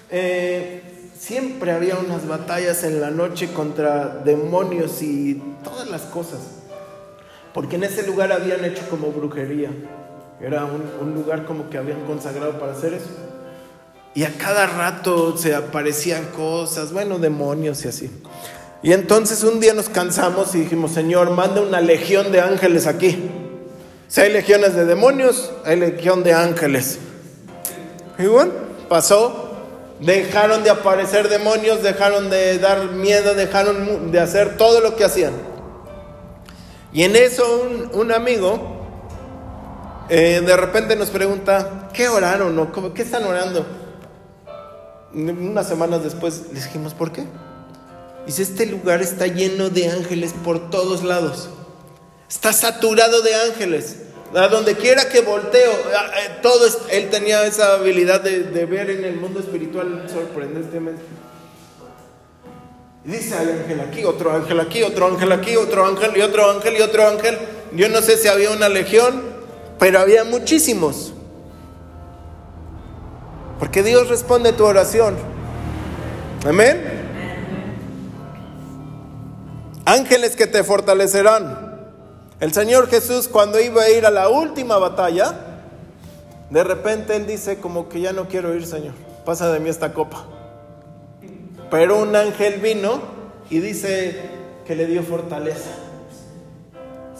eh, 0.09 0.81
siempre 1.17 1.71
había 1.71 1.95
unas 1.95 2.27
batallas 2.27 2.83
en 2.83 2.99
la 2.99 3.11
noche 3.11 3.53
contra 3.53 4.07
demonios 4.25 5.03
y 5.03 5.35
todas 5.63 5.87
las 5.87 6.01
cosas. 6.01 6.39
Porque 7.53 7.75
en 7.75 7.83
ese 7.83 8.07
lugar 8.07 8.31
habían 8.31 8.65
hecho 8.65 8.81
como 8.89 9.11
brujería. 9.11 9.69
Era 10.43 10.65
un, 10.65 10.83
un 11.01 11.13
lugar 11.13 11.45
como 11.45 11.69
que 11.69 11.77
habían 11.77 12.05
consagrado 12.05 12.59
para 12.59 12.73
hacer 12.73 12.93
eso. 12.93 13.09
Y 14.13 14.23
a 14.23 14.33
cada 14.37 14.67
rato 14.67 15.37
se 15.37 15.55
aparecían 15.55 16.25
cosas, 16.35 16.91
bueno, 16.91 17.19
demonios 17.19 17.85
y 17.85 17.87
así. 17.87 18.11
Y 18.83 18.93
entonces 18.93 19.43
un 19.43 19.59
día 19.59 19.73
nos 19.73 19.89
cansamos 19.89 20.55
y 20.55 20.61
dijimos, 20.61 20.91
Señor, 20.91 21.29
manda 21.31 21.61
una 21.61 21.81
legión 21.81 22.31
de 22.31 22.41
ángeles 22.41 22.87
aquí. 22.87 23.29
Si 24.07 24.19
hay 24.19 24.33
legiones 24.33 24.75
de 24.75 24.85
demonios, 24.85 25.51
hay 25.63 25.79
legión 25.79 26.23
de 26.23 26.33
ángeles. 26.33 26.99
Y 28.17 28.25
bueno, 28.25 28.51
pasó. 28.89 29.47
Dejaron 30.01 30.63
de 30.63 30.71
aparecer 30.71 31.29
demonios, 31.29 31.83
dejaron 31.83 32.31
de 32.31 32.57
dar 32.57 32.91
miedo, 32.91 33.35
dejaron 33.35 34.11
de 34.11 34.19
hacer 34.19 34.57
todo 34.57 34.81
lo 34.81 34.95
que 34.95 35.05
hacían. 35.05 35.31
Y 36.91 37.03
en 37.03 37.15
eso 37.15 37.69
un, 37.93 38.11
amigo 38.11 38.80
eh, 40.13 40.41
de 40.45 40.57
repente 40.57 40.97
nos 40.97 41.09
pregunta, 41.09 41.87
¿qué 41.93 42.09
oraron 42.09 42.59
o 42.59 42.93
qué 42.93 43.01
están 43.01 43.23
orando? 43.23 43.65
Unas 45.13 45.69
semanas 45.69 46.03
después 46.03 46.47
les 46.53 46.65
dijimos, 46.65 46.93
¿por 46.93 47.13
qué? 47.13 47.23
Dice, 48.25 48.43
este 48.43 48.65
lugar 48.65 49.01
está 49.01 49.27
lleno 49.27 49.69
de 49.69 49.89
ángeles 49.89 50.33
por 50.43 50.69
todos 50.69 51.05
lados. 51.05 51.49
Está 52.29 52.51
saturado 52.51 53.21
de 53.21 53.35
ángeles. 53.35 53.99
A 54.35 54.49
donde 54.49 54.75
quiera 54.75 55.07
que 55.07 55.21
volteo, 55.21 55.71
todo 56.41 56.67
él 56.89 57.09
tenía 57.09 57.45
esa 57.45 57.75
habilidad 57.75 58.19
de, 58.19 58.65
ver 58.65 58.89
en 58.89 59.05
el 59.05 59.15
mundo 59.15 59.39
espiritual 59.39 60.07
sorprendentemente. 60.11 61.03
Dice, 63.05 63.33
hay 63.33 63.47
ángel 63.47 63.79
aquí, 63.79 64.03
otro 64.03 64.33
ángel 64.33 64.59
aquí, 64.59 64.83
otro 64.83 65.07
ángel 65.07 65.31
aquí, 65.31 65.55
otro 65.55 65.85
ángel 65.85 66.17
y 66.17 66.21
otro 66.21 66.51
ángel 66.51 66.75
y 66.77 66.81
otro 66.81 67.07
ángel. 67.07 67.37
Yo 67.73 67.87
no 67.87 68.01
sé 68.01 68.17
si 68.17 68.27
había 68.27 68.51
una 68.51 68.67
legión, 68.67 69.30
pero 69.81 69.97
había 69.97 70.23
muchísimos. 70.23 71.11
Porque 73.57 73.81
Dios 73.81 74.09
responde 74.09 74.53
tu 74.53 74.63
oración. 74.63 75.15
Amén. 76.45 76.83
Ángeles 79.85 80.35
que 80.35 80.45
te 80.45 80.63
fortalecerán. 80.63 81.79
El 82.39 82.53
Señor 82.53 82.91
Jesús 82.91 83.27
cuando 83.27 83.59
iba 83.59 83.81
a 83.81 83.89
ir 83.89 84.05
a 84.05 84.11
la 84.11 84.29
última 84.29 84.77
batalla, 84.77 85.33
de 86.51 86.63
repente 86.63 87.15
Él 87.15 87.25
dice 87.25 87.57
como 87.57 87.89
que 87.89 88.01
ya 88.01 88.13
no 88.13 88.27
quiero 88.27 88.53
ir, 88.53 88.67
Señor. 88.67 88.93
Pasa 89.25 89.51
de 89.51 89.59
mí 89.59 89.71
esta 89.71 89.93
copa. 89.93 90.27
Pero 91.71 91.99
un 91.99 92.15
ángel 92.15 92.59
vino 92.59 93.01
y 93.49 93.61
dice 93.61 94.29
que 94.67 94.75
le 94.75 94.85
dio 94.85 95.01
fortaleza. 95.01 95.80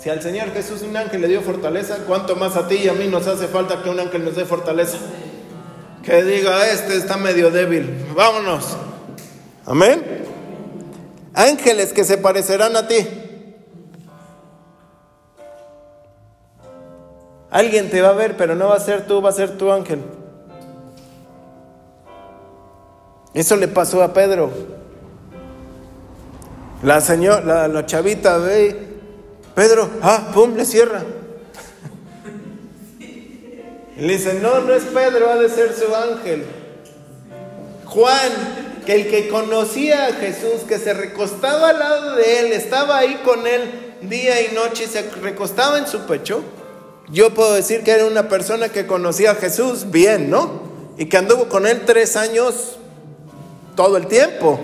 Si 0.01 0.09
al 0.09 0.21
Señor 0.21 0.51
Jesús 0.51 0.81
un 0.81 0.97
ángel 0.97 1.21
le 1.21 1.27
dio 1.27 1.41
fortaleza, 1.41 1.99
¿cuánto 2.07 2.35
más 2.35 2.55
a 2.55 2.67
ti 2.67 2.75
y 2.75 2.87
a 2.87 2.93
mí 2.93 3.07
nos 3.07 3.27
hace 3.27 3.47
falta 3.47 3.83
que 3.83 3.89
un 3.89 3.99
ángel 3.99 4.25
nos 4.25 4.35
dé 4.35 4.45
fortaleza? 4.45 4.97
que 6.03 6.23
diga, 6.23 6.67
este 6.67 6.95
está 6.95 7.17
medio 7.17 7.51
débil, 7.51 8.05
vámonos. 8.15 8.75
Amén. 9.65 10.03
Ángeles 11.33 11.93
que 11.93 12.03
se 12.03 12.17
parecerán 12.17 12.75
a 12.75 12.87
ti. 12.87 13.07
Alguien 17.51 17.89
te 17.89 18.01
va 18.01 18.09
a 18.09 18.13
ver, 18.13 18.35
pero 18.37 18.55
no 18.55 18.69
va 18.69 18.75
a 18.75 18.79
ser 18.79 19.05
tú, 19.05 19.21
va 19.21 19.29
a 19.29 19.33
ser 19.33 19.57
tu 19.57 19.71
ángel. 19.71 20.01
Eso 23.33 23.55
le 23.55 23.67
pasó 23.67 24.01
a 24.01 24.13
Pedro. 24.13 24.49
La 26.81 26.99
señora, 26.99 27.67
la, 27.67 27.85
chavita 27.85 28.37
ve, 28.37 28.90
Pedro, 29.55 29.89
ah, 30.01 30.31
pum, 30.33 30.55
le 30.55 30.65
cierra. 30.65 31.03
Y 32.99 34.01
le 34.01 34.13
dice, 34.13 34.39
no, 34.41 34.61
no 34.61 34.73
es 34.73 34.83
Pedro, 34.85 35.29
ha 35.29 35.35
de 35.35 35.49
ser 35.49 35.73
su 35.73 35.93
ángel. 35.93 36.45
Juan, 37.85 38.81
que 38.85 38.95
el 38.95 39.09
que 39.09 39.27
conocía 39.27 40.07
a 40.07 40.13
Jesús, 40.13 40.61
que 40.67 40.79
se 40.79 40.93
recostaba 40.93 41.69
al 41.69 41.79
lado 41.79 42.15
de 42.15 42.39
él, 42.39 42.53
estaba 42.53 42.97
ahí 42.97 43.21
con 43.25 43.45
él 43.45 43.95
día 44.01 44.41
y 44.41 44.55
noche, 44.55 44.87
se 44.87 45.03
recostaba 45.21 45.77
en 45.77 45.87
su 45.87 46.05
pecho. 46.05 46.41
Yo 47.09 47.33
puedo 47.33 47.53
decir 47.53 47.83
que 47.83 47.91
era 47.91 48.05
una 48.05 48.29
persona 48.29 48.69
que 48.69 48.87
conocía 48.87 49.31
a 49.31 49.35
Jesús 49.35 49.91
bien, 49.91 50.29
¿no? 50.29 50.61
Y 50.97 51.07
que 51.07 51.17
anduvo 51.17 51.49
con 51.49 51.67
él 51.67 51.83
tres 51.85 52.15
años 52.15 52.77
todo 53.75 53.97
el 53.97 54.07
tiempo. 54.07 54.59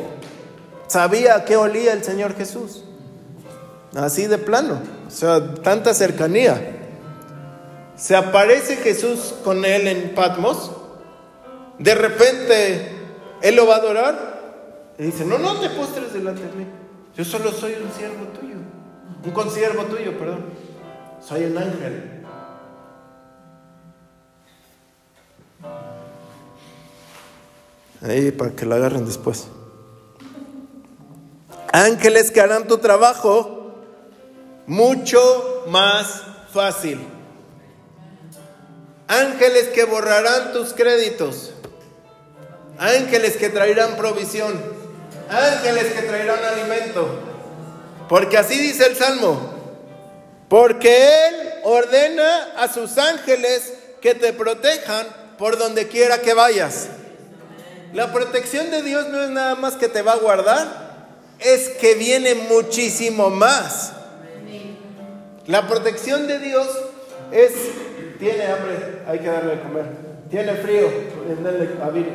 Sabía 0.88 1.36
a 1.36 1.46
qué 1.46 1.58
olía 1.58 1.92
el 1.92 2.04
Señor 2.04 2.36
Jesús. 2.36 2.87
Así 3.98 4.28
de 4.28 4.38
plano. 4.38 4.80
O 5.08 5.10
sea, 5.10 5.56
tanta 5.56 5.92
cercanía. 5.96 6.62
Se 7.96 8.16
aparece 8.16 8.76
Jesús 8.76 9.34
con 9.44 9.66
él 9.66 9.88
en 9.88 10.14
Patmos. 10.14 10.72
De 11.80 11.96
repente, 11.96 12.92
él 13.42 13.56
lo 13.56 13.66
va 13.66 13.76
a 13.76 13.78
adorar. 13.80 14.94
Y 15.00 15.04
dice, 15.04 15.26
no, 15.26 15.40
no 15.40 15.60
te 15.60 15.70
postres 15.72 16.14
delante 16.14 16.44
de 16.44 16.52
mí. 16.52 16.68
Yo 17.16 17.26
solo 17.26 17.52
soy 17.52 17.74
un 17.74 17.92
siervo 17.92 18.26
tuyo. 18.40 18.58
Un 19.26 19.32
consiervo 19.32 19.84
tuyo, 19.86 20.16
perdón. 20.20 20.46
Soy 21.20 21.44
el 21.46 21.58
ángel. 21.58 22.24
Ahí 28.04 28.30
para 28.30 28.52
que 28.52 28.68
la 28.68 28.76
agarren 28.76 29.08
después. 29.08 29.48
Ángeles 31.74 32.30
que 32.30 32.42
harán 32.42 32.68
tu 32.68 32.78
trabajo 32.78 33.57
mucho 34.68 35.64
más 35.68 36.22
fácil. 36.54 37.00
Ángeles 39.08 39.70
que 39.70 39.86
borrarán 39.86 40.54
tus 40.54 40.74
créditos. 40.74 41.54
Ángeles 42.78 43.38
que 43.38 43.50
traerán 43.50 43.96
provisión. 43.96 44.62
Ángeles 45.30 45.94
que 45.94 46.02
traerán 46.04 46.44
alimento. 46.44 47.08
Porque 48.10 48.38
así 48.38 48.58
dice 48.60 48.86
el 48.86 48.96
Salmo. 48.96 49.56
Porque 50.50 51.28
Él 51.28 51.54
ordena 51.64 52.54
a 52.58 52.72
sus 52.72 52.98
ángeles 52.98 53.74
que 54.02 54.14
te 54.16 54.34
protejan 54.34 55.08
por 55.38 55.58
donde 55.58 55.88
quiera 55.88 56.22
que 56.22 56.34
vayas. 56.34 56.88
La 57.94 58.12
protección 58.12 58.70
de 58.72 58.82
Dios 58.84 59.08
no 59.08 59.24
es 59.24 59.30
nada 59.30 59.56
más 59.56 59.76
que 59.76 59.88
te 59.88 60.02
va 60.02 60.14
a 60.14 60.18
guardar, 60.18 61.08
es 61.40 61.70
que 61.70 61.96
viene 61.96 62.36
muchísimo 62.36 63.30
más. 63.30 63.94
La 65.48 65.66
protección 65.66 66.28
de 66.28 66.40
Dios 66.40 66.68
es 67.32 67.52
tiene 68.20 68.46
hambre, 68.46 69.02
hay 69.08 69.20
que 69.20 69.28
darle 69.28 69.56
de 69.56 69.62
comer. 69.62 69.86
Tiene 70.30 70.54
frío, 70.56 70.90
denle 71.28 71.70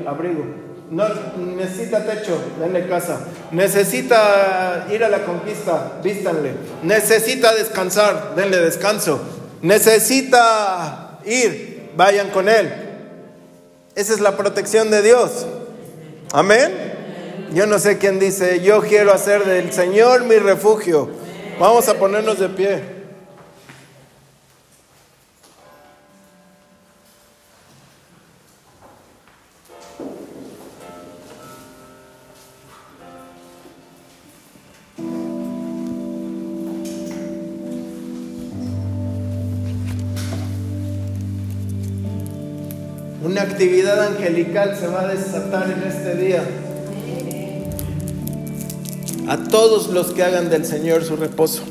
abrigo. 0.07 0.45
No, 0.91 1.05
necesita 1.39 2.05
techo, 2.05 2.39
denle 2.61 2.87
casa. 2.87 3.21
Necesita 3.51 4.87
ir 4.93 5.03
a 5.03 5.09
la 5.09 5.25
conquista, 5.25 6.01
vístanle. 6.05 6.53
Necesita 6.83 7.55
descansar, 7.55 8.35
denle 8.37 8.59
descanso. 8.59 9.19
Necesita 9.63 11.19
ir, 11.25 11.91
vayan 11.97 12.29
con 12.29 12.51
él. 12.51 12.71
Esa 13.95 14.13
es 14.13 14.21
la 14.21 14.37
protección 14.37 14.91
de 14.91 15.01
Dios. 15.01 15.47
Amén. 16.33 16.71
Yo 17.55 17.67
no 17.67 17.79
sé 17.79 17.97
quién 17.97 18.19
dice, 18.19 18.61
yo 18.61 18.83
quiero 18.83 19.13
hacer 19.15 19.45
del 19.45 19.73
Señor 19.73 20.25
mi 20.25 20.37
refugio. 20.37 21.09
Vamos 21.59 21.89
a 21.89 21.95
ponernos 21.95 22.39
de 22.39 22.49
pie. 22.51 22.92
actividad 43.43 44.07
angelical 44.07 44.77
se 44.79 44.87
va 44.87 45.03
a 45.03 45.09
desatar 45.09 45.71
en 45.71 45.83
este 45.89 46.15
día. 46.17 46.43
A 49.29 49.37
todos 49.49 49.89
los 49.89 50.13
que 50.13 50.23
hagan 50.23 50.51
del 50.51 50.65
Señor 50.65 51.05
su 51.05 51.17
reposo. 51.17 51.63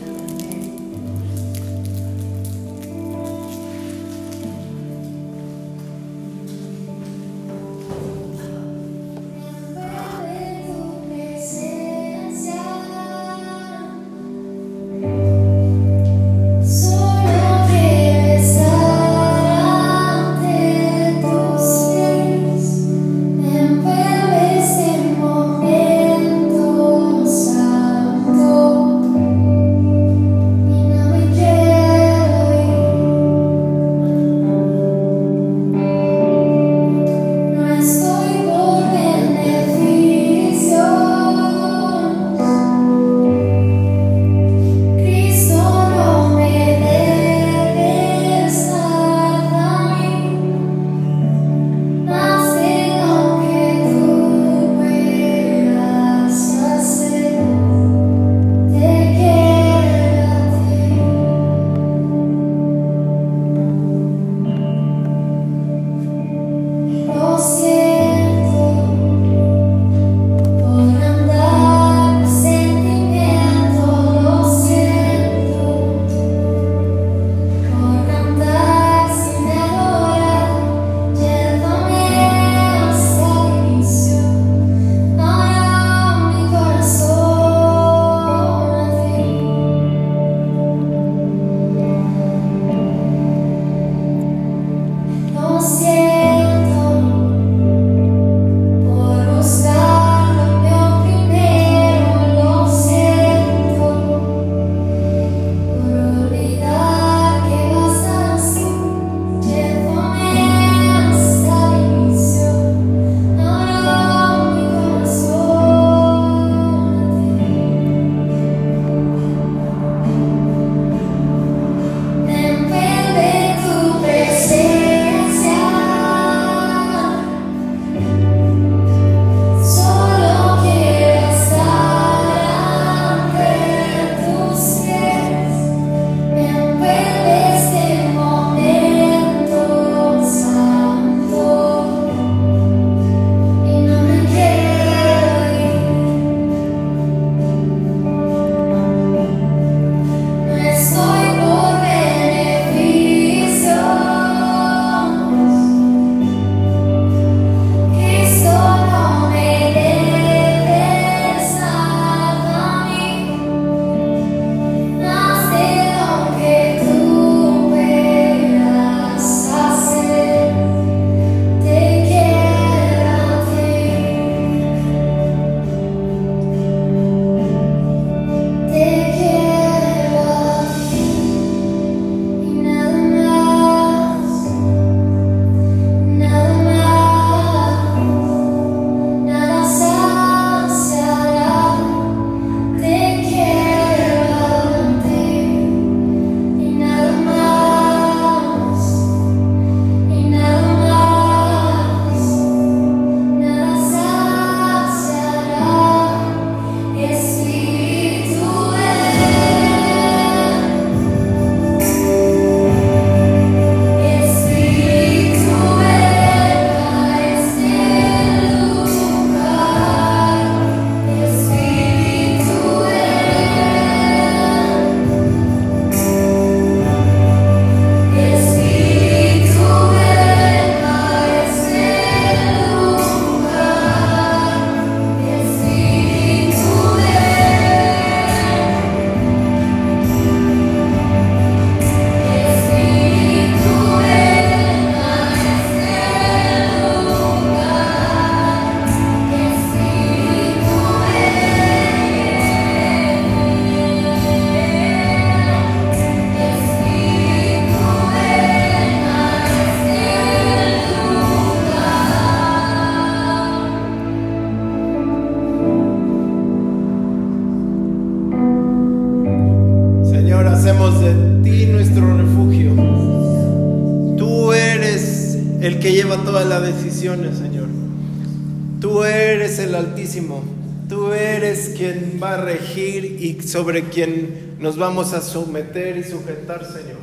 Sobre 283.52 283.90
quien 283.90 284.56
nos 284.60 284.78
vamos 284.78 285.12
a 285.14 285.20
someter 285.20 285.98
y 285.98 286.04
sujetar, 286.06 286.66
Señor. 286.66 287.02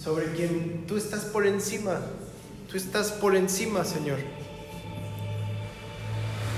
Sobre 0.00 0.26
quien 0.26 0.84
tú 0.86 0.96
estás 0.96 1.22
por 1.24 1.46
encima. 1.46 2.00
Tú 2.70 2.76
estás 2.76 3.10
por 3.10 3.34
encima, 3.34 3.84
Señor. 3.84 4.18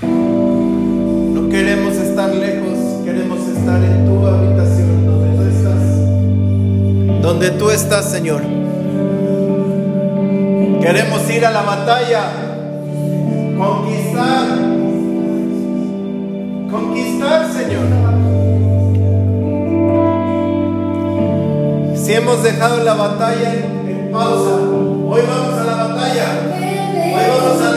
No 0.03 1.49
queremos 1.49 1.95
estar 1.95 2.29
lejos, 2.29 2.77
queremos 3.03 3.39
estar 3.47 3.83
en 3.83 4.05
tu 4.05 4.27
habitación 4.27 5.05
donde 5.07 5.35
tú 5.35 5.43
estás. 5.57 7.21
Donde 7.21 7.49
tú 7.51 7.69
estás, 7.71 8.11
Señor. 8.11 8.43
Queremos 10.79 11.29
ir 11.31 11.43
a 11.43 11.51
la 11.51 11.61
batalla, 11.63 12.31
conquistar, 13.57 14.47
conquistar, 16.69 17.51
Señor. 17.51 18.56
Si 22.07 22.13
hemos 22.13 22.41
dejado 22.41 22.85
la 22.85 22.93
batalla 22.93 23.53
en, 23.53 24.09
pausa, 24.13 24.55
hoy 24.55 25.21
vamos 25.27 25.59
a 25.59 25.63
la 25.65 25.75
batalla. 25.75 26.25
Hoy 27.03 27.23
vamos 27.27 27.61
a 27.61 27.71